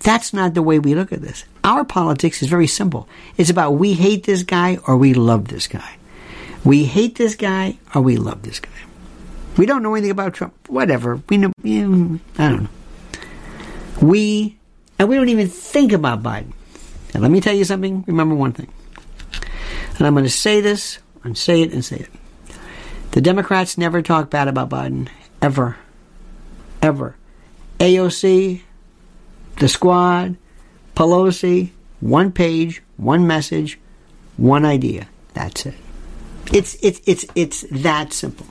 that's 0.00 0.32
not 0.32 0.54
the 0.54 0.62
way 0.62 0.78
we 0.78 0.94
look 0.94 1.12
at 1.12 1.22
this. 1.22 1.44
Our 1.64 1.84
politics 1.84 2.42
is 2.42 2.48
very 2.48 2.66
simple. 2.66 3.08
It's 3.36 3.50
about 3.50 3.72
we 3.72 3.94
hate 3.94 4.24
this 4.24 4.42
guy 4.42 4.78
or 4.86 4.96
we 4.96 5.14
love 5.14 5.48
this 5.48 5.66
guy. 5.66 5.96
We 6.64 6.84
hate 6.84 7.16
this 7.16 7.34
guy 7.34 7.78
or 7.94 8.02
we 8.02 8.16
love 8.16 8.42
this 8.42 8.60
guy. 8.60 8.70
We 9.56 9.66
don't 9.66 9.82
know 9.82 9.94
anything 9.94 10.10
about 10.10 10.34
Trump. 10.34 10.54
Whatever. 10.68 11.20
We 11.28 11.38
know. 11.38 11.52
I 11.64 12.48
don't 12.48 12.62
know. 12.64 12.68
We 14.00 14.56
and 14.98 15.08
we 15.08 15.16
don't 15.16 15.28
even 15.28 15.48
think 15.48 15.92
about 15.92 16.22
Biden. 16.22 16.52
And 17.14 17.22
let 17.22 17.30
me 17.30 17.40
tell 17.40 17.54
you 17.54 17.64
something. 17.64 18.04
Remember 18.06 18.34
one 18.34 18.52
thing. 18.52 18.68
And 19.96 20.06
I'm 20.06 20.14
going 20.14 20.24
to 20.24 20.30
say 20.30 20.60
this 20.60 20.98
and 21.28 21.38
say 21.38 21.62
it 21.62 21.72
and 21.72 21.84
say 21.84 21.96
it. 21.96 22.10
The 23.12 23.20
Democrats 23.20 23.78
never 23.78 24.02
talk 24.02 24.30
bad 24.30 24.48
about 24.48 24.70
Biden 24.70 25.08
ever, 25.42 25.76
ever. 26.82 27.16
AOC, 27.78 28.62
the 29.58 29.68
squad, 29.68 30.36
Pelosi, 30.96 31.70
one 32.00 32.32
page, 32.32 32.82
one 32.96 33.26
message, 33.26 33.78
one 34.36 34.64
idea. 34.64 35.08
That's 35.34 35.66
it. 35.66 35.74
It's 36.52 36.76
it's 36.82 37.00
it's 37.06 37.26
it's 37.34 37.64
that 37.70 38.12
simple. 38.12 38.46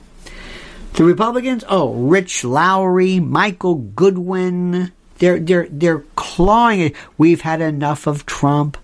The 0.94 1.04
Republicans, 1.04 1.64
oh, 1.68 1.92
Rich 1.94 2.44
Lowry, 2.44 3.20
Michael 3.20 3.74
Goodwin, 3.74 4.92
they're 5.18 5.40
they're 5.40 5.68
they're 5.70 6.04
clawing 6.14 6.80
it. 6.80 6.96
We've 7.16 7.40
had 7.40 7.60
enough 7.60 8.06
of 8.06 8.24
Trump. 8.24 8.76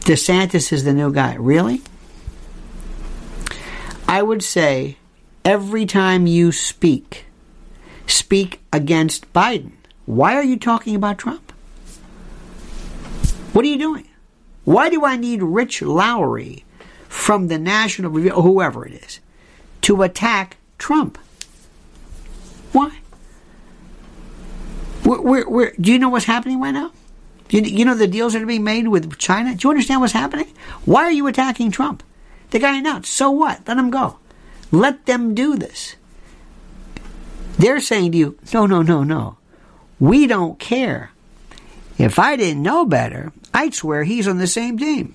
DeSantis 0.00 0.72
is 0.72 0.84
the 0.84 0.92
new 0.92 1.12
guy. 1.12 1.34
Really? 1.34 1.82
I 4.12 4.20
would 4.20 4.42
say 4.42 4.98
every 5.42 5.86
time 5.86 6.26
you 6.26 6.52
speak, 6.52 7.24
speak 8.06 8.60
against 8.70 9.32
Biden. 9.32 9.72
Why 10.04 10.34
are 10.34 10.44
you 10.44 10.58
talking 10.58 10.94
about 10.94 11.16
Trump? 11.16 11.50
What 13.54 13.64
are 13.64 13.68
you 13.68 13.78
doing? 13.78 14.06
Why 14.64 14.90
do 14.90 15.06
I 15.06 15.16
need 15.16 15.42
Rich 15.42 15.80
Lowry 15.80 16.66
from 17.08 17.48
the 17.48 17.58
National 17.58 18.10
Review, 18.10 18.32
or 18.32 18.42
whoever 18.42 18.84
it 18.86 19.02
is, 19.02 19.20
to 19.80 20.02
attack 20.02 20.58
Trump? 20.76 21.16
Why? 22.72 22.98
We're, 25.06 25.22
we're, 25.22 25.48
we're, 25.48 25.72
do 25.80 25.90
you 25.90 25.98
know 25.98 26.10
what's 26.10 26.26
happening 26.26 26.60
right 26.60 26.72
now? 26.72 26.92
You, 27.48 27.62
you 27.62 27.86
know 27.86 27.94
the 27.94 28.06
deals 28.06 28.34
that 28.34 28.42
are 28.42 28.46
being 28.46 28.62
made 28.62 28.88
with 28.88 29.16
China? 29.16 29.54
Do 29.54 29.68
you 29.68 29.70
understand 29.70 30.02
what's 30.02 30.12
happening? 30.12 30.52
Why 30.84 31.04
are 31.04 31.12
you 31.12 31.26
attacking 31.28 31.70
Trump? 31.70 32.02
The 32.52 32.58
guy 32.58 32.76
announced, 32.76 33.12
so 33.12 33.30
what? 33.30 33.66
Let 33.66 33.78
him 33.78 33.90
go. 33.90 34.18
Let 34.70 35.06
them 35.06 35.34
do 35.34 35.56
this. 35.56 35.96
They're 37.58 37.80
saying 37.80 38.12
to 38.12 38.18
you, 38.18 38.38
no, 38.52 38.66
no, 38.66 38.82
no, 38.82 39.02
no. 39.04 39.38
We 39.98 40.26
don't 40.26 40.58
care. 40.58 41.10
If 41.96 42.18
I 42.18 42.36
didn't 42.36 42.62
know 42.62 42.84
better, 42.84 43.32
I'd 43.54 43.74
swear 43.74 44.04
he's 44.04 44.28
on 44.28 44.36
the 44.36 44.46
same 44.46 44.78
team. 44.78 45.14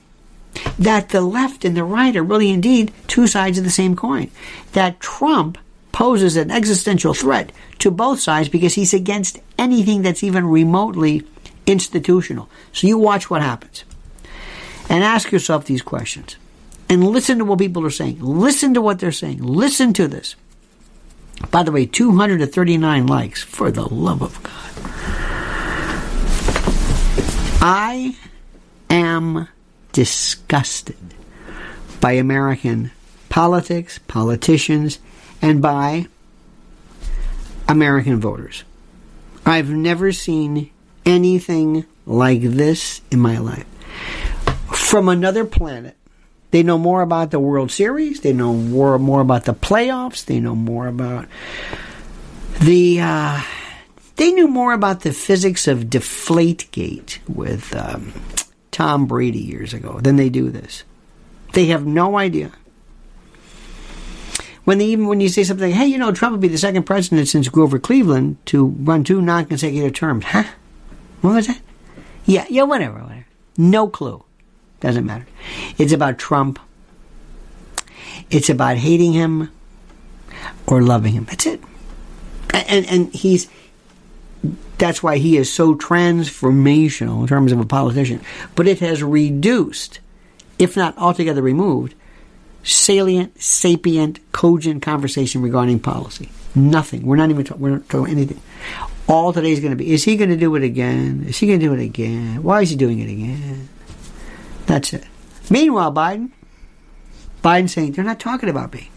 That 0.80 1.10
the 1.10 1.22
left 1.22 1.64
and 1.64 1.78
the 1.78 1.84
right 1.84 2.16
are 2.16 2.24
really 2.24 2.50
indeed 2.50 2.92
two 3.08 3.28
sides 3.28 3.60
of 3.60 3.64
the 3.64 3.70
same 3.70 3.96
coin. 3.96 4.32
That 4.74 5.00
Trump 5.00 5.60
poses 5.92 6.38
an 6.38 6.50
existential 6.50 7.14
threat 7.14 7.52
to 7.80 7.92
both 7.92 8.20
sides 8.20 8.50
because 8.50 8.74
he's 8.74 8.94
against 8.94 9.40
anything 9.60 10.02
that's 10.02 10.24
even 10.24 10.48
remotely 10.48 11.24
institutional. 11.68 12.50
So 12.74 12.88
you 12.88 12.98
watch 12.98 13.30
what 13.30 13.44
happens. 13.44 13.84
And 14.90 15.04
ask 15.04 15.32
yourself 15.32 15.66
these 15.66 15.84
questions. 15.84 16.38
And 16.90 17.06
listen 17.06 17.40
to 17.40 17.46
what 17.46 17.60
people 17.60 17.86
are 17.86 17.90
saying. 17.90 18.20
Listen 18.22 18.74
to 18.74 18.82
what 18.82 19.00
they're 19.00 19.12
saying. 19.12 19.44
Listen 19.44 19.94
to 19.94 20.08
this. 20.08 20.36
By 21.52 21.64
the 21.64 21.72
way, 21.72 21.86
239 21.86 23.08
likes, 23.08 23.44
for 23.44 23.72
the 23.72 23.88
love 23.94 24.22
of 24.22 24.42
God. 24.42 24.54
I 27.62 28.16
am 28.90 29.48
disgusted 29.92 30.96
by 32.00 32.14
American 32.14 32.92
politics, 33.30 34.00
politicians, 34.08 35.00
and 35.42 35.62
by 35.62 36.08
American 37.68 38.22
voters. 38.22 38.64
I've 39.46 39.70
never 39.70 40.12
seen 40.12 40.72
anything 41.06 41.86
like 42.06 42.42
this 42.42 43.02
in 43.12 43.20
my 43.20 43.38
life. 43.38 43.66
From 44.74 45.10
another 45.10 45.44
planet, 45.44 45.97
they 46.52 46.64
know 46.64 46.78
more 46.78 47.02
about 47.02 47.32
the 47.32 47.40
World 47.40 47.72
Series. 47.72 48.22
They 48.22 48.34
know 48.34 48.54
more, 48.54 48.98
more 48.98 49.22
about 49.22 49.46
the 49.46 49.54
playoffs. 49.54 50.26
They 50.26 50.40
know 50.40 50.56
more 50.56 50.88
about 50.88 51.28
the. 52.62 53.02
Uh, 53.02 53.42
they 54.16 54.32
knew 54.32 54.48
more 54.48 54.74
about 54.74 55.02
the 55.02 55.14
physics 55.14 55.68
of 55.68 55.86
Deflategate 55.86 57.20
with 57.28 57.76
um, 57.76 58.14
Tom 58.72 59.06
Brady 59.06 59.40
years 59.40 59.74
ago 59.74 60.00
than 60.00 60.16
they 60.16 60.30
do 60.30 60.50
this. 60.50 60.84
They 61.54 61.68
have 61.68 61.86
no 61.86 62.18
idea. 62.18 62.52
When 64.64 64.80
they 64.80 64.86
even 64.86 65.08
when 65.08 65.22
you 65.22 65.30
say 65.30 65.44
something, 65.44 65.72
hey, 65.72 65.86
you 65.86 65.98
know, 65.98 66.12
Trump 66.12 66.34
will 66.34 66.40
be 66.40 66.48
the 66.48 66.58
second 66.58 66.84
president 66.84 67.28
since 67.28 67.48
Grover 67.48 67.80
Cleveland 67.80 68.38
to 68.48 68.66
run 68.66 69.04
two 69.04 69.22
non-consecutive 69.22 69.94
terms, 69.94 70.26
huh? 70.26 70.44
What 71.22 71.36
was 71.36 71.48
that? 71.48 71.62
Yeah, 72.26 72.46
yeah, 72.50 72.64
whatever, 72.64 73.00
whatever. 73.00 73.26
No 73.58 73.88
clue. 73.88 74.24
Doesn't 74.80 75.06
matter. 75.06 75.26
It's 75.78 75.92
about 75.92 76.18
Trump. 76.18 76.60
It's 78.30 78.50
about 78.50 78.78
hating 78.78 79.14
him 79.14 79.52
or 80.68 80.82
loving 80.82 81.14
him. 81.14 81.26
That's 81.26 81.46
it. 81.46 81.62
And 82.54 82.86
and 82.86 83.14
he's 83.14 83.50
that's 84.78 85.02
why 85.02 85.18
he 85.18 85.38
is 85.38 85.52
so 85.52 85.76
transformational 85.76 87.22
in 87.22 87.28
terms 87.28 87.52
of 87.52 87.60
a 87.60 87.66
politician. 87.66 88.22
But 88.56 88.68
it 88.68 88.80
has 88.80 89.02
reduced, 89.02 90.00
if 90.60 90.78
not 90.78 90.98
altogether 90.98 91.42
removed, 91.42 91.96
salient, 92.64 93.42
sapient, 93.42 94.20
cogent 94.32 94.82
conversation 94.82 95.42
regarding 95.42 95.80
policy. 95.80 96.30
Nothing. 96.54 97.06
We're 97.06 97.16
not 97.16 97.30
even 97.30 97.44
talking, 97.44 97.62
we're 97.62 97.70
not 97.72 97.90
talking 97.90 98.14
anything. 98.14 98.42
All 99.08 99.32
today 99.32 99.52
is 99.52 99.62
going 99.62 99.72
to 99.72 99.78
be, 99.78 99.92
is 99.92 100.04
he 100.04 100.18
going 100.18 100.30
to 100.30 100.38
do 100.38 100.54
it 100.56 100.64
again? 100.64 101.24
Is 101.28 101.38
he 101.38 101.48
going 101.48 101.60
to 101.60 101.66
do 101.66 101.74
it 101.74 101.82
again? 101.84 102.44
Why 102.44 102.62
is 102.62 102.70
he 102.70 102.76
doing 102.76 103.00
it 103.00 103.10
again? 103.10 103.70
That's 104.68 104.94
it. 104.94 105.06
Meanwhile, 105.50 105.94
Biden, 105.94 106.32
Biden 107.44 107.70
saying, 107.70 107.94
they're 107.94 108.06
not 108.06 108.20
talking 108.20 108.50
about 108.50 108.74
me. 108.74 108.92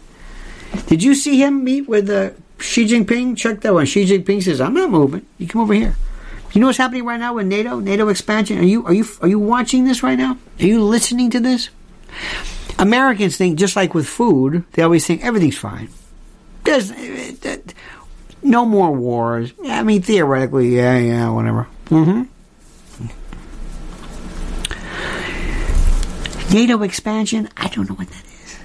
Did 0.87 1.01
you 1.01 1.15
see 1.15 1.41
him 1.41 1.63
meet 1.63 1.87
with 1.87 2.09
uh, 2.09 2.31
Xi 2.59 2.85
Jinping? 2.85 3.37
Check 3.37 3.61
that 3.61 3.73
one. 3.73 3.85
Xi 3.85 4.05
Jinping 4.05 4.43
says, 4.43 4.61
I'm 4.61 4.73
not 4.73 4.89
moving. 4.89 5.25
You 5.37 5.47
come 5.47 5.61
over 5.61 5.73
here. 5.73 5.95
You 6.53 6.59
know 6.59 6.67
what's 6.67 6.77
happening 6.77 7.05
right 7.05 7.19
now 7.19 7.33
with 7.35 7.47
NATO? 7.47 7.79
NATO 7.79 8.09
expansion. 8.09 8.59
Are 8.59 8.63
you 8.63 8.85
are 8.85 8.93
you 8.93 9.05
are 9.21 9.27
you 9.27 9.39
watching 9.39 9.85
this 9.85 10.03
right 10.03 10.17
now? 10.17 10.37
Are 10.59 10.65
you 10.65 10.83
listening 10.83 11.29
to 11.29 11.39
this? 11.39 11.69
Americans 12.77 13.37
think 13.37 13.57
just 13.57 13.77
like 13.77 13.93
with 13.93 14.05
food, 14.07 14.65
they 14.73 14.81
always 14.81 15.07
think 15.07 15.23
everything's 15.23 15.57
fine. 15.57 15.87
There's 16.65 16.91
uh, 16.91 17.57
no 18.43 18.65
more 18.65 18.91
wars. 18.91 19.53
I 19.63 19.83
mean, 19.83 20.01
theoretically, 20.01 20.75
yeah, 20.75 20.97
yeah, 20.97 21.29
whatever. 21.29 21.67
Mm-hmm. 21.85 22.23
NATO 26.51 26.83
expansion, 26.83 27.49
I 27.57 27.67
don't 27.69 27.89
know 27.89 27.95
what 27.95 28.09
that 28.09 28.25
is. 28.25 28.59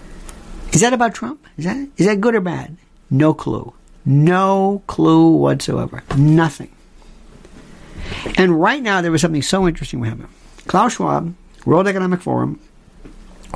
Is 0.72 0.80
that 0.80 0.92
about 0.92 1.14
Trump? 1.14 1.44
Is 1.56 1.64
that 1.64 1.76
is 1.96 2.06
that 2.06 2.20
good 2.20 2.34
or 2.34 2.40
bad? 2.40 2.76
No 3.10 3.32
clue. 3.32 3.72
No 4.04 4.82
clue 4.86 5.36
whatsoever. 5.36 6.02
Nothing. 6.16 6.70
And 8.36 8.60
right 8.60 8.82
now, 8.82 9.00
there 9.00 9.10
was 9.10 9.20
something 9.20 9.42
so 9.42 9.66
interesting 9.66 10.02
happening. 10.04 10.28
Klaus 10.66 10.94
Schwab, 10.94 11.34
World 11.64 11.88
Economic 11.88 12.20
Forum, 12.20 12.60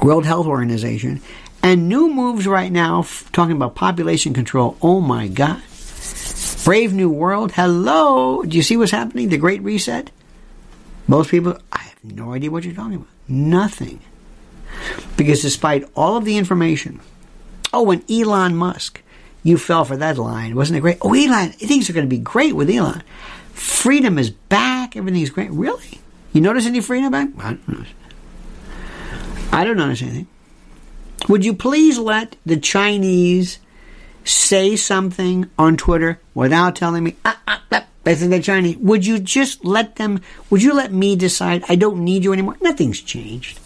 World 0.02 0.24
Health 0.24 0.46
Organization, 0.46 1.20
and 1.62 1.88
new 1.88 2.08
moves 2.12 2.46
right 2.46 2.72
now 2.72 3.00
f- 3.00 3.30
talking 3.32 3.56
about 3.56 3.74
population 3.74 4.32
control. 4.32 4.76
Oh 4.80 5.00
my 5.00 5.28
God. 5.28 5.62
Brave 6.64 6.92
New 6.92 7.10
World. 7.10 7.52
Hello. 7.52 8.42
Do 8.42 8.56
you 8.56 8.62
see 8.62 8.76
what's 8.76 8.90
happening? 8.92 9.28
The 9.28 9.38
Great 9.38 9.62
Reset? 9.62 10.10
Most 11.08 11.30
people, 11.30 11.58
I 11.72 11.78
have 11.78 12.04
no 12.04 12.32
idea 12.32 12.50
what 12.50 12.64
you're 12.64 12.74
talking 12.74 12.96
about. 12.96 13.08
Nothing. 13.28 14.00
Because 15.16 15.42
despite 15.42 15.88
all 15.94 16.16
of 16.16 16.24
the 16.24 16.36
information, 16.36 17.00
oh, 17.72 17.90
and 17.90 18.08
Elon 18.10 18.56
Musk, 18.56 19.02
you 19.42 19.56
fell 19.56 19.84
for 19.84 19.96
that 19.96 20.18
line. 20.18 20.54
Wasn't 20.54 20.76
it 20.76 20.80
great? 20.80 20.98
Oh, 21.00 21.14
Elon, 21.14 21.50
things 21.50 21.88
are 21.88 21.92
going 21.92 22.06
to 22.06 22.10
be 22.10 22.18
great 22.18 22.54
with 22.54 22.70
Elon. 22.70 23.02
Freedom 23.52 24.18
is 24.18 24.30
back. 24.30 24.96
Everything's 24.96 25.30
great. 25.30 25.50
Really? 25.50 26.00
You 26.32 26.40
notice 26.40 26.66
any 26.66 26.80
freedom 26.80 27.12
back? 27.12 27.28
I 27.38 27.50
don't 27.50 27.68
notice. 27.68 27.92
I 29.52 29.64
don't 29.64 29.76
notice 29.76 30.02
anything. 30.02 30.28
Would 31.28 31.44
you 31.44 31.54
please 31.54 31.98
let 31.98 32.36
the 32.46 32.56
Chinese 32.56 33.58
say 34.24 34.76
something 34.76 35.50
on 35.58 35.76
Twitter 35.76 36.20
without 36.34 36.76
telling 36.76 37.04
me, 37.04 37.16
ah, 37.24 37.40
ah, 37.46 37.62
ah, 37.72 37.86
that's 38.04 38.26
the 38.26 38.40
Chinese? 38.40 38.76
Would 38.78 39.06
you 39.06 39.18
just 39.18 39.64
let 39.64 39.96
them, 39.96 40.20
would 40.48 40.62
you 40.62 40.72
let 40.72 40.92
me 40.92 41.16
decide 41.16 41.64
I 41.68 41.76
don't 41.76 42.04
need 42.04 42.24
you 42.24 42.32
anymore? 42.32 42.56
Nothing's 42.60 43.00
changed. 43.00 43.59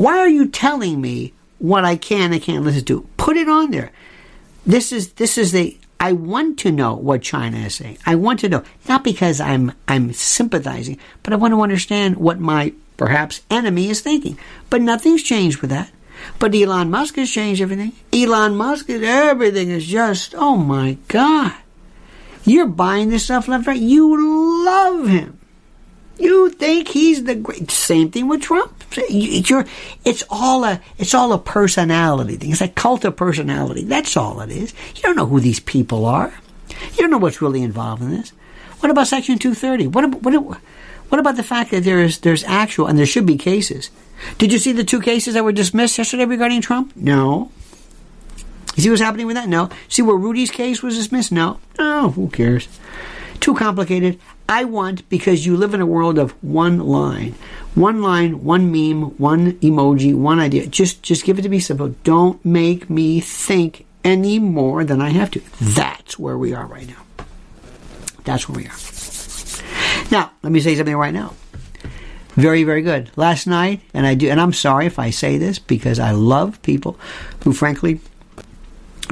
Why 0.00 0.16
are 0.16 0.30
you 0.30 0.48
telling 0.48 0.98
me 0.98 1.34
what 1.58 1.84
I 1.84 1.96
can 1.96 2.32
and 2.32 2.40
can't 2.40 2.64
listen 2.64 2.86
to? 2.86 3.06
Put 3.18 3.36
it 3.36 3.50
on 3.50 3.70
there. 3.70 3.92
This 4.64 4.92
is, 4.92 5.12
this 5.12 5.36
is 5.36 5.52
the, 5.52 5.76
I 6.00 6.14
want 6.14 6.58
to 6.60 6.72
know 6.72 6.94
what 6.94 7.20
China 7.20 7.58
is 7.58 7.74
saying. 7.74 7.98
I 8.06 8.14
want 8.14 8.40
to 8.40 8.48
know, 8.48 8.64
not 8.88 9.04
because 9.04 9.42
I'm, 9.42 9.72
I'm 9.86 10.14
sympathizing, 10.14 10.98
but 11.22 11.34
I 11.34 11.36
want 11.36 11.52
to 11.52 11.60
understand 11.60 12.16
what 12.16 12.40
my 12.40 12.72
perhaps 12.96 13.42
enemy 13.50 13.90
is 13.90 14.00
thinking. 14.00 14.38
But 14.70 14.80
nothing's 14.80 15.22
changed 15.22 15.60
with 15.60 15.68
that. 15.68 15.90
But 16.38 16.54
Elon 16.54 16.90
Musk 16.90 17.16
has 17.16 17.30
changed 17.30 17.60
everything. 17.60 17.92
Elon 18.10 18.56
Musk, 18.56 18.88
everything 18.88 19.68
is 19.68 19.84
just, 19.84 20.34
oh 20.34 20.56
my 20.56 20.96
God. 21.08 21.52
You're 22.46 22.66
buying 22.66 23.10
this 23.10 23.24
stuff 23.24 23.48
left, 23.48 23.66
right. 23.66 23.78
You 23.78 24.64
love 24.64 25.08
him. 25.08 25.38
You 26.18 26.48
think 26.48 26.88
he's 26.88 27.24
the 27.24 27.34
great. 27.34 27.70
Same 27.70 28.10
thing 28.10 28.28
with 28.28 28.40
Trump. 28.40 28.79
It's, 28.92 29.50
it's 30.04 30.24
all 30.30 30.64
a 30.64 30.80
it's 30.98 31.14
all 31.14 31.32
a 31.32 31.38
personality 31.38 32.36
thing. 32.36 32.50
It's 32.50 32.60
a 32.60 32.68
cult 32.68 33.04
of 33.04 33.16
personality. 33.16 33.84
That's 33.84 34.16
all 34.16 34.40
it 34.40 34.50
is. 34.50 34.74
You 34.96 35.02
don't 35.02 35.16
know 35.16 35.26
who 35.26 35.40
these 35.40 35.60
people 35.60 36.06
are. 36.06 36.32
You 36.68 36.96
don't 36.98 37.10
know 37.10 37.18
what's 37.18 37.42
really 37.42 37.62
involved 37.62 38.02
in 38.02 38.10
this. 38.10 38.32
What 38.80 38.90
about 38.90 39.08
Section 39.08 39.38
230? 39.38 39.88
What 39.88 40.04
about, 40.04 40.22
what, 40.22 40.60
what 41.08 41.18
about 41.18 41.36
the 41.36 41.42
fact 41.42 41.70
that 41.70 41.84
there 41.84 42.02
is 42.02 42.18
there's 42.20 42.44
actual 42.44 42.86
and 42.86 42.98
there 42.98 43.06
should 43.06 43.26
be 43.26 43.36
cases? 43.36 43.90
Did 44.38 44.52
you 44.52 44.58
see 44.58 44.72
the 44.72 44.84
two 44.84 45.00
cases 45.00 45.34
that 45.34 45.44
were 45.44 45.52
dismissed 45.52 45.98
yesterday 45.98 46.24
regarding 46.24 46.60
Trump? 46.60 46.92
No. 46.96 47.50
You 48.76 48.82
see 48.82 48.90
what's 48.90 49.02
happening 49.02 49.26
with 49.26 49.36
that? 49.36 49.48
No. 49.48 49.70
See 49.88 50.02
where 50.02 50.16
Rudy's 50.16 50.50
case 50.50 50.82
was 50.82 50.96
dismissed? 50.96 51.32
No. 51.32 51.58
No. 51.78 52.10
Who 52.10 52.28
cares? 52.28 52.68
Too 53.40 53.54
complicated. 53.54 54.20
I 54.50 54.64
want 54.64 55.08
because 55.08 55.46
you 55.46 55.56
live 55.56 55.74
in 55.74 55.80
a 55.80 55.86
world 55.86 56.18
of 56.18 56.32
one 56.42 56.80
line, 56.80 57.36
one 57.76 58.02
line, 58.02 58.42
one 58.42 58.72
meme, 58.72 59.16
one 59.16 59.52
emoji, 59.60 60.12
one 60.12 60.40
idea. 60.40 60.66
Just 60.66 61.04
just 61.04 61.24
give 61.24 61.38
it 61.38 61.42
to 61.42 61.48
me 61.48 61.60
simple. 61.60 61.94
Don't 62.02 62.44
make 62.44 62.90
me 62.90 63.20
think 63.20 63.86
any 64.02 64.40
more 64.40 64.82
than 64.82 65.00
I 65.00 65.10
have 65.10 65.30
to. 65.30 65.42
That's 65.60 66.18
where 66.18 66.36
we 66.36 66.52
are 66.52 66.66
right 66.66 66.88
now. 66.88 67.24
That's 68.24 68.48
where 68.48 68.58
we 68.58 68.66
are. 68.66 68.74
Now, 70.10 70.32
let 70.42 70.50
me 70.50 70.60
say 70.60 70.74
something 70.74 70.96
right 70.96 71.14
now. 71.14 71.34
Very, 72.30 72.64
very 72.64 72.82
good. 72.82 73.12
Last 73.14 73.46
night, 73.46 73.80
and 73.94 74.04
I 74.04 74.14
do, 74.14 74.30
and 74.30 74.40
I'm 74.40 74.52
sorry 74.52 74.86
if 74.86 74.98
I 74.98 75.10
say 75.10 75.38
this 75.38 75.60
because 75.60 76.00
I 76.00 76.10
love 76.10 76.60
people 76.62 76.98
who, 77.44 77.52
frankly, 77.52 78.00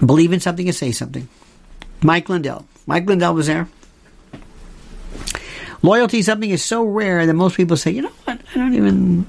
believe 0.05 0.33
in 0.33 0.41
something 0.41 0.67
and 0.67 0.75
say 0.75 0.91
something. 0.91 1.29
Mike 2.03 2.29
Lindell. 2.29 2.67
Mike 2.87 3.07
Lindell 3.07 3.35
was 3.35 3.47
there. 3.47 3.69
Loyalty 5.83 6.23
something 6.23 6.51
is 6.51 6.65
so 6.65 6.85
rare 6.85 7.25
that 7.27 7.35
most 7.35 7.57
people 7.57 7.77
say, 7.77 7.91
you 7.93 8.03
know 8.03 8.13
what, 8.25 8.41
I 8.55 8.59
don't 8.59 8.75
even. 8.75 9.27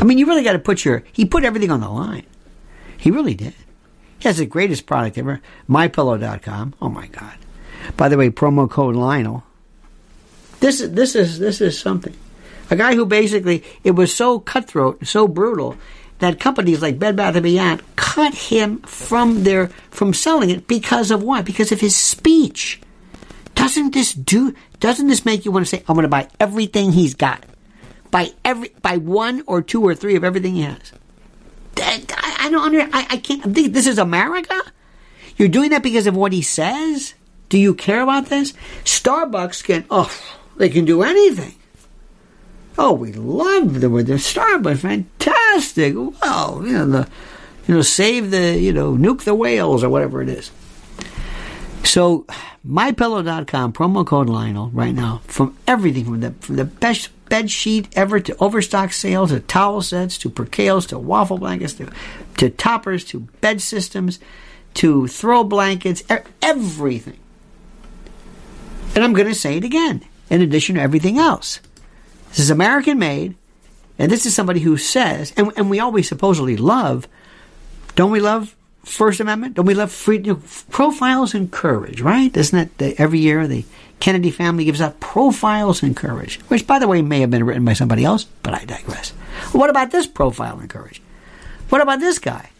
I 0.00 0.04
mean, 0.04 0.18
you 0.18 0.26
really 0.26 0.42
got 0.42 0.52
to 0.52 0.58
put 0.58 0.84
your. 0.84 1.04
He 1.12 1.24
put 1.24 1.44
everything 1.44 1.70
on 1.70 1.80
the 1.80 1.88
line. 1.88 2.26
He 2.96 3.10
really 3.10 3.34
did. 3.34 3.54
He 4.18 4.28
has 4.28 4.38
the 4.38 4.46
greatest 4.46 4.86
product 4.86 5.18
ever. 5.18 5.40
MyPillow.com. 5.68 6.74
Oh 6.80 6.88
my 6.88 7.08
God. 7.08 7.34
By 7.96 8.08
the 8.08 8.16
way, 8.16 8.30
promo 8.30 8.70
code 8.70 8.94
Lionel. 8.94 9.44
This 10.60 10.80
is 10.80 10.92
this 10.92 11.16
is 11.16 11.38
this 11.38 11.60
is 11.60 11.78
something. 11.78 12.16
A 12.70 12.76
guy 12.76 12.94
who 12.94 13.04
basically 13.04 13.64
it 13.82 13.92
was 13.92 14.14
so 14.14 14.38
cutthroat, 14.38 15.06
so 15.06 15.26
brutal 15.26 15.76
that 16.20 16.38
companies 16.38 16.80
like 16.80 17.00
Bed 17.00 17.16
Bath 17.16 17.34
and 17.34 17.42
Beyond 17.42 17.82
cut 17.96 18.32
him 18.34 18.78
from 18.82 19.42
their 19.42 19.68
from 19.90 20.14
selling 20.14 20.50
it 20.50 20.68
because 20.68 21.10
of 21.10 21.22
what? 21.22 21.44
Because 21.44 21.72
of 21.72 21.80
his 21.80 21.96
speech. 21.96 22.80
Doesn't 23.54 23.94
this 23.94 24.12
do? 24.12 24.54
Doesn't 24.80 25.08
this 25.08 25.24
make 25.24 25.44
you 25.44 25.52
want 25.52 25.66
to 25.66 25.70
say, 25.70 25.82
"I'm 25.88 25.94
going 25.94 26.04
to 26.04 26.08
buy 26.08 26.28
everything 26.40 26.92
he's 26.92 27.14
got"? 27.14 27.44
Buy 28.10 28.32
every, 28.44 28.68
buy 28.82 28.98
one 28.98 29.42
or 29.46 29.62
two 29.62 29.82
or 29.82 29.94
three 29.94 30.16
of 30.16 30.24
everything 30.24 30.54
he 30.54 30.62
has. 30.62 30.92
I, 31.78 32.36
I 32.40 32.50
don't 32.50 32.62
under, 32.62 32.80
I, 32.92 33.06
I 33.10 33.16
can't. 33.16 33.54
This 33.54 33.86
is 33.86 33.98
America. 33.98 34.60
You're 35.36 35.48
doing 35.48 35.70
that 35.70 35.82
because 35.82 36.06
of 36.06 36.14
what 36.14 36.32
he 36.32 36.42
says. 36.42 37.14
Do 37.48 37.58
you 37.58 37.74
care 37.74 38.02
about 38.02 38.26
this? 38.26 38.52
Starbucks 38.84 39.64
can. 39.64 39.84
Oh, 39.90 40.10
they 40.56 40.68
can 40.68 40.84
do 40.84 41.02
anything. 41.02 41.54
Oh, 42.78 42.92
we 42.92 43.12
love 43.12 43.80
the 43.80 43.88
the 43.88 44.14
Starbucks, 44.14 44.78
fantastic. 44.78 45.94
Well, 45.94 46.62
you 46.64 46.72
know 46.72 46.86
the, 46.86 47.08
you 47.66 47.74
know, 47.74 47.82
save 47.82 48.30
the, 48.30 48.58
you 48.58 48.72
know, 48.72 48.94
nuke 48.94 49.24
the 49.24 49.34
whales 49.34 49.84
or 49.84 49.90
whatever 49.90 50.22
it 50.22 50.28
is. 50.28 50.50
So, 51.84 52.26
mypillow.com, 52.66 53.72
promo 53.72 54.06
code 54.06 54.28
Lionel 54.28 54.70
right 54.70 54.94
now, 54.94 55.20
from 55.24 55.56
everything 55.66 56.04
from 56.04 56.20
the, 56.20 56.30
from 56.32 56.56
the 56.56 56.64
best 56.64 57.10
bed 57.28 57.50
sheet 57.50 57.88
ever 57.96 58.20
to 58.20 58.36
overstock 58.38 58.92
sales 58.92 59.30
to 59.30 59.40
towel 59.40 59.82
sets 59.82 60.18
to 60.18 60.30
percales 60.30 60.86
to 60.88 60.98
waffle 60.98 61.38
blankets 61.38 61.74
to, 61.74 61.90
to 62.36 62.50
toppers 62.50 63.04
to 63.06 63.20
bed 63.40 63.60
systems 63.60 64.20
to 64.74 65.06
throw 65.06 65.44
blankets, 65.44 66.02
everything. 66.40 67.18
And 68.94 69.04
I'm 69.04 69.12
going 69.12 69.28
to 69.28 69.34
say 69.34 69.56
it 69.56 69.64
again, 69.64 70.02
in 70.30 70.42
addition 70.42 70.76
to 70.76 70.80
everything 70.80 71.18
else. 71.18 71.60
This 72.30 72.38
is 72.38 72.50
American 72.50 72.98
made, 72.98 73.34
and 73.98 74.10
this 74.10 74.24
is 74.24 74.34
somebody 74.34 74.60
who 74.60 74.76
says, 74.76 75.32
and, 75.36 75.52
and 75.56 75.68
we 75.68 75.80
always 75.80 76.08
supposedly 76.08 76.56
love, 76.56 77.08
don't 77.94 78.10
we 78.10 78.20
love 78.20 78.56
First 78.84 79.20
Amendment? 79.20 79.54
Don't 79.54 79.66
we 79.66 79.74
love 79.74 79.92
freedom? 79.92 80.26
You 80.26 80.32
know, 80.34 80.42
profiles 80.70 81.34
in 81.34 81.48
courage, 81.48 82.00
right? 82.00 82.36
Isn't 82.36 82.58
it 82.58 82.78
the, 82.78 83.00
every 83.00 83.20
year 83.20 83.46
the 83.46 83.64
Kennedy 84.00 84.32
family 84.32 84.64
gives 84.64 84.80
out 84.80 84.98
profiles 84.98 85.82
in 85.82 85.94
courage, 85.94 86.40
which, 86.48 86.66
by 86.66 86.80
the 86.80 86.88
way, 86.88 87.02
may 87.02 87.20
have 87.20 87.30
been 87.30 87.44
written 87.44 87.64
by 87.64 87.72
somebody 87.72 88.04
else, 88.04 88.24
but 88.42 88.52
I 88.52 88.64
digress. 88.64 89.10
What 89.52 89.70
about 89.70 89.92
this 89.92 90.08
profile 90.08 90.58
in 90.58 90.66
courage? 90.66 91.00
What 91.68 91.80
about 91.80 92.00
this 92.00 92.18
guy? 92.18 92.50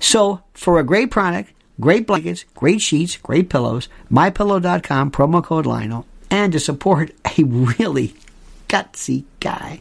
So, 0.00 0.42
for 0.52 0.80
a 0.80 0.84
great 0.84 1.12
product, 1.12 1.52
great 1.80 2.08
blankets, 2.08 2.44
great 2.54 2.80
sheets, 2.80 3.16
great 3.16 3.48
pillows, 3.48 3.88
mypillow.com, 4.10 5.12
promo 5.12 5.44
code 5.44 5.64
Lionel, 5.64 6.06
and 6.28 6.52
to 6.52 6.58
support 6.58 7.12
a 7.24 7.44
really 7.44 8.16
gutsy 8.68 9.24
guy, 9.38 9.80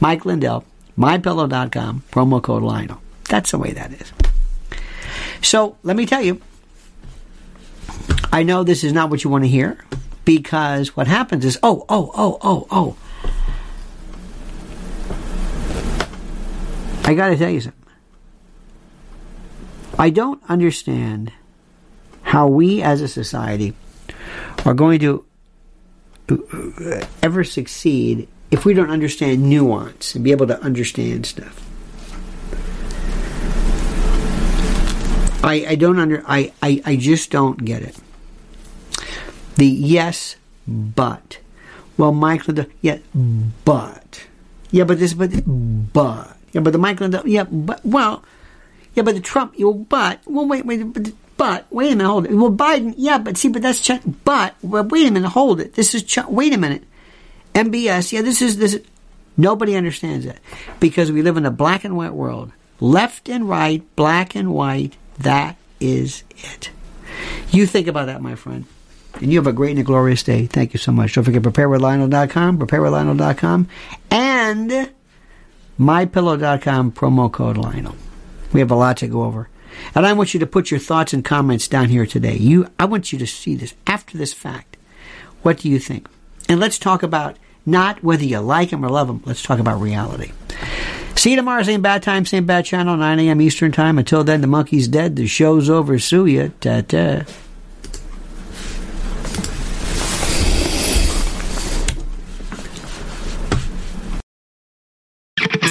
Mike 0.00 0.24
Lindell, 0.24 0.64
mypillow.com, 0.98 2.04
promo 2.10 2.42
code 2.42 2.62
Lionel. 2.62 3.02
That's 3.28 3.50
the 3.50 3.58
way 3.58 3.72
that 3.72 3.92
is. 3.92 4.10
So 5.42 5.76
let 5.82 5.96
me 5.96 6.06
tell 6.06 6.22
you, 6.22 6.40
I 8.32 8.42
know 8.42 8.62
this 8.62 8.84
is 8.84 8.92
not 8.92 9.10
what 9.10 9.24
you 9.24 9.30
want 9.30 9.44
to 9.44 9.48
hear 9.48 9.84
because 10.24 10.96
what 10.96 11.06
happens 11.06 11.44
is, 11.44 11.58
oh, 11.62 11.84
oh, 11.88 12.12
oh, 12.14 12.38
oh, 12.42 12.66
oh. 12.70 12.96
I 17.04 17.14
got 17.14 17.30
to 17.30 17.36
tell 17.36 17.50
you 17.50 17.60
something. 17.60 17.80
I 19.98 20.10
don't 20.10 20.40
understand 20.48 21.32
how 22.22 22.46
we 22.46 22.82
as 22.82 23.00
a 23.00 23.08
society 23.08 23.74
are 24.64 24.74
going 24.74 25.00
to 25.00 25.24
uh, 26.30 27.04
ever 27.22 27.42
succeed 27.42 28.28
if 28.50 28.64
we 28.64 28.74
don't 28.74 28.90
understand 28.90 29.42
nuance 29.42 30.14
and 30.14 30.22
be 30.22 30.30
able 30.30 30.46
to 30.46 30.60
understand 30.62 31.26
stuff. 31.26 31.69
I, 35.42 35.66
I 35.68 35.74
don't 35.74 35.98
under 35.98 36.22
I, 36.26 36.52
I, 36.62 36.82
I 36.84 36.96
just 36.96 37.30
don't 37.30 37.64
get 37.64 37.82
it. 37.82 37.96
The 39.56 39.66
yes, 39.66 40.36
but. 40.66 41.38
Well, 41.96 42.12
Michael, 42.12 42.66
yeah, 42.80 42.98
but. 43.64 44.26
Yeah, 44.70 44.84
but 44.84 44.98
this, 44.98 45.14
but, 45.14 45.30
but. 45.46 46.36
Yeah, 46.52 46.60
but 46.60 46.72
the 46.72 46.78
Michael, 46.78 47.10
yeah, 47.26 47.44
but, 47.44 47.84
well, 47.84 48.24
Yeah, 48.94 49.02
but 49.02 49.14
the 49.14 49.20
Trump. 49.20 49.58
You 49.58 49.86
but 49.88 50.20
well, 50.26 50.46
wait, 50.46 50.66
wait, 50.66 50.92
but, 50.92 51.12
but 51.36 51.66
wait 51.70 51.92
a 51.92 51.96
minute, 51.96 52.08
hold 52.08 52.26
it. 52.26 52.34
Well, 52.34 52.50
Biden. 52.50 52.94
Yeah, 52.96 53.18
but 53.18 53.36
see, 53.36 53.48
but 53.48 53.62
that's 53.62 53.80
Ch- 53.80 54.00
but 54.24 54.54
well, 54.62 54.84
wait 54.84 55.06
a 55.06 55.10
minute, 55.10 55.28
hold 55.28 55.60
it. 55.60 55.74
This 55.74 55.94
is 55.94 56.04
wait 56.28 56.52
a 56.52 56.58
minute. 56.58 56.84
MBS. 57.54 58.12
Yeah, 58.12 58.22
this 58.22 58.42
is 58.42 58.58
this. 58.58 58.74
Is, 58.74 58.82
nobody 59.36 59.76
understands 59.76 60.26
that 60.26 60.38
because 60.80 61.10
we 61.12 61.22
live 61.22 61.36
in 61.36 61.46
a 61.46 61.50
black 61.50 61.84
and 61.84 61.96
white 61.96 62.14
world. 62.14 62.52
Left 62.80 63.28
and 63.28 63.48
right, 63.48 63.82
black 63.96 64.34
and 64.34 64.52
white. 64.52 64.96
That 65.20 65.56
is 65.80 66.24
it. 66.36 66.70
You 67.50 67.66
think 67.66 67.86
about 67.86 68.06
that, 68.06 68.22
my 68.22 68.34
friend. 68.34 68.64
And 69.14 69.32
you 69.32 69.38
have 69.38 69.46
a 69.46 69.52
great 69.52 69.70
and 69.70 69.80
a 69.80 69.82
glorious 69.82 70.22
day. 70.22 70.46
Thank 70.46 70.72
you 70.72 70.78
so 70.78 70.92
much. 70.92 71.14
Don't 71.14 71.24
forget 71.24 71.42
preparewithlionel.com, 71.42 72.58
preparewithlionel.com, 72.58 73.68
and 74.10 74.90
mypillow.com, 75.78 76.92
promo 76.92 77.30
code 77.30 77.56
Lionel. 77.56 77.96
We 78.52 78.60
have 78.60 78.70
a 78.70 78.76
lot 78.76 78.96
to 78.98 79.08
go 79.08 79.24
over. 79.24 79.48
And 79.94 80.06
I 80.06 80.12
want 80.12 80.32
you 80.32 80.40
to 80.40 80.46
put 80.46 80.70
your 80.70 80.80
thoughts 80.80 81.12
and 81.12 81.24
comments 81.24 81.68
down 81.68 81.88
here 81.88 82.06
today. 82.06 82.36
You, 82.36 82.68
I 82.78 82.84
want 82.84 83.12
you 83.12 83.18
to 83.18 83.26
see 83.26 83.54
this 83.54 83.74
after 83.86 84.16
this 84.16 84.32
fact. 84.32 84.76
What 85.42 85.58
do 85.58 85.68
you 85.68 85.78
think? 85.78 86.08
And 86.48 86.60
let's 86.60 86.78
talk 86.78 87.02
about 87.02 87.36
not 87.66 88.02
whether 88.02 88.24
you 88.24 88.38
like 88.40 88.70
them 88.70 88.84
or 88.84 88.88
love 88.88 89.06
them. 89.06 89.22
Let's 89.24 89.42
talk 89.42 89.58
about 89.58 89.80
reality. 89.80 90.32
See 91.20 91.32
you 91.32 91.36
tomorrow, 91.36 91.62
same 91.62 91.82
bad 91.82 92.02
time, 92.02 92.24
same 92.24 92.46
bad 92.46 92.64
channel, 92.64 92.96
9 92.96 93.20
a.m. 93.20 93.42
Eastern 93.42 93.72
Time. 93.72 93.98
Until 93.98 94.24
then, 94.24 94.40
the 94.40 94.46
monkey's 94.46 94.88
dead. 94.88 95.16
The 95.16 95.26
show's 95.26 95.68
over. 95.68 95.98
Sue 95.98 96.24
ya. 96.24 96.48
Ta-ta. 96.62 97.26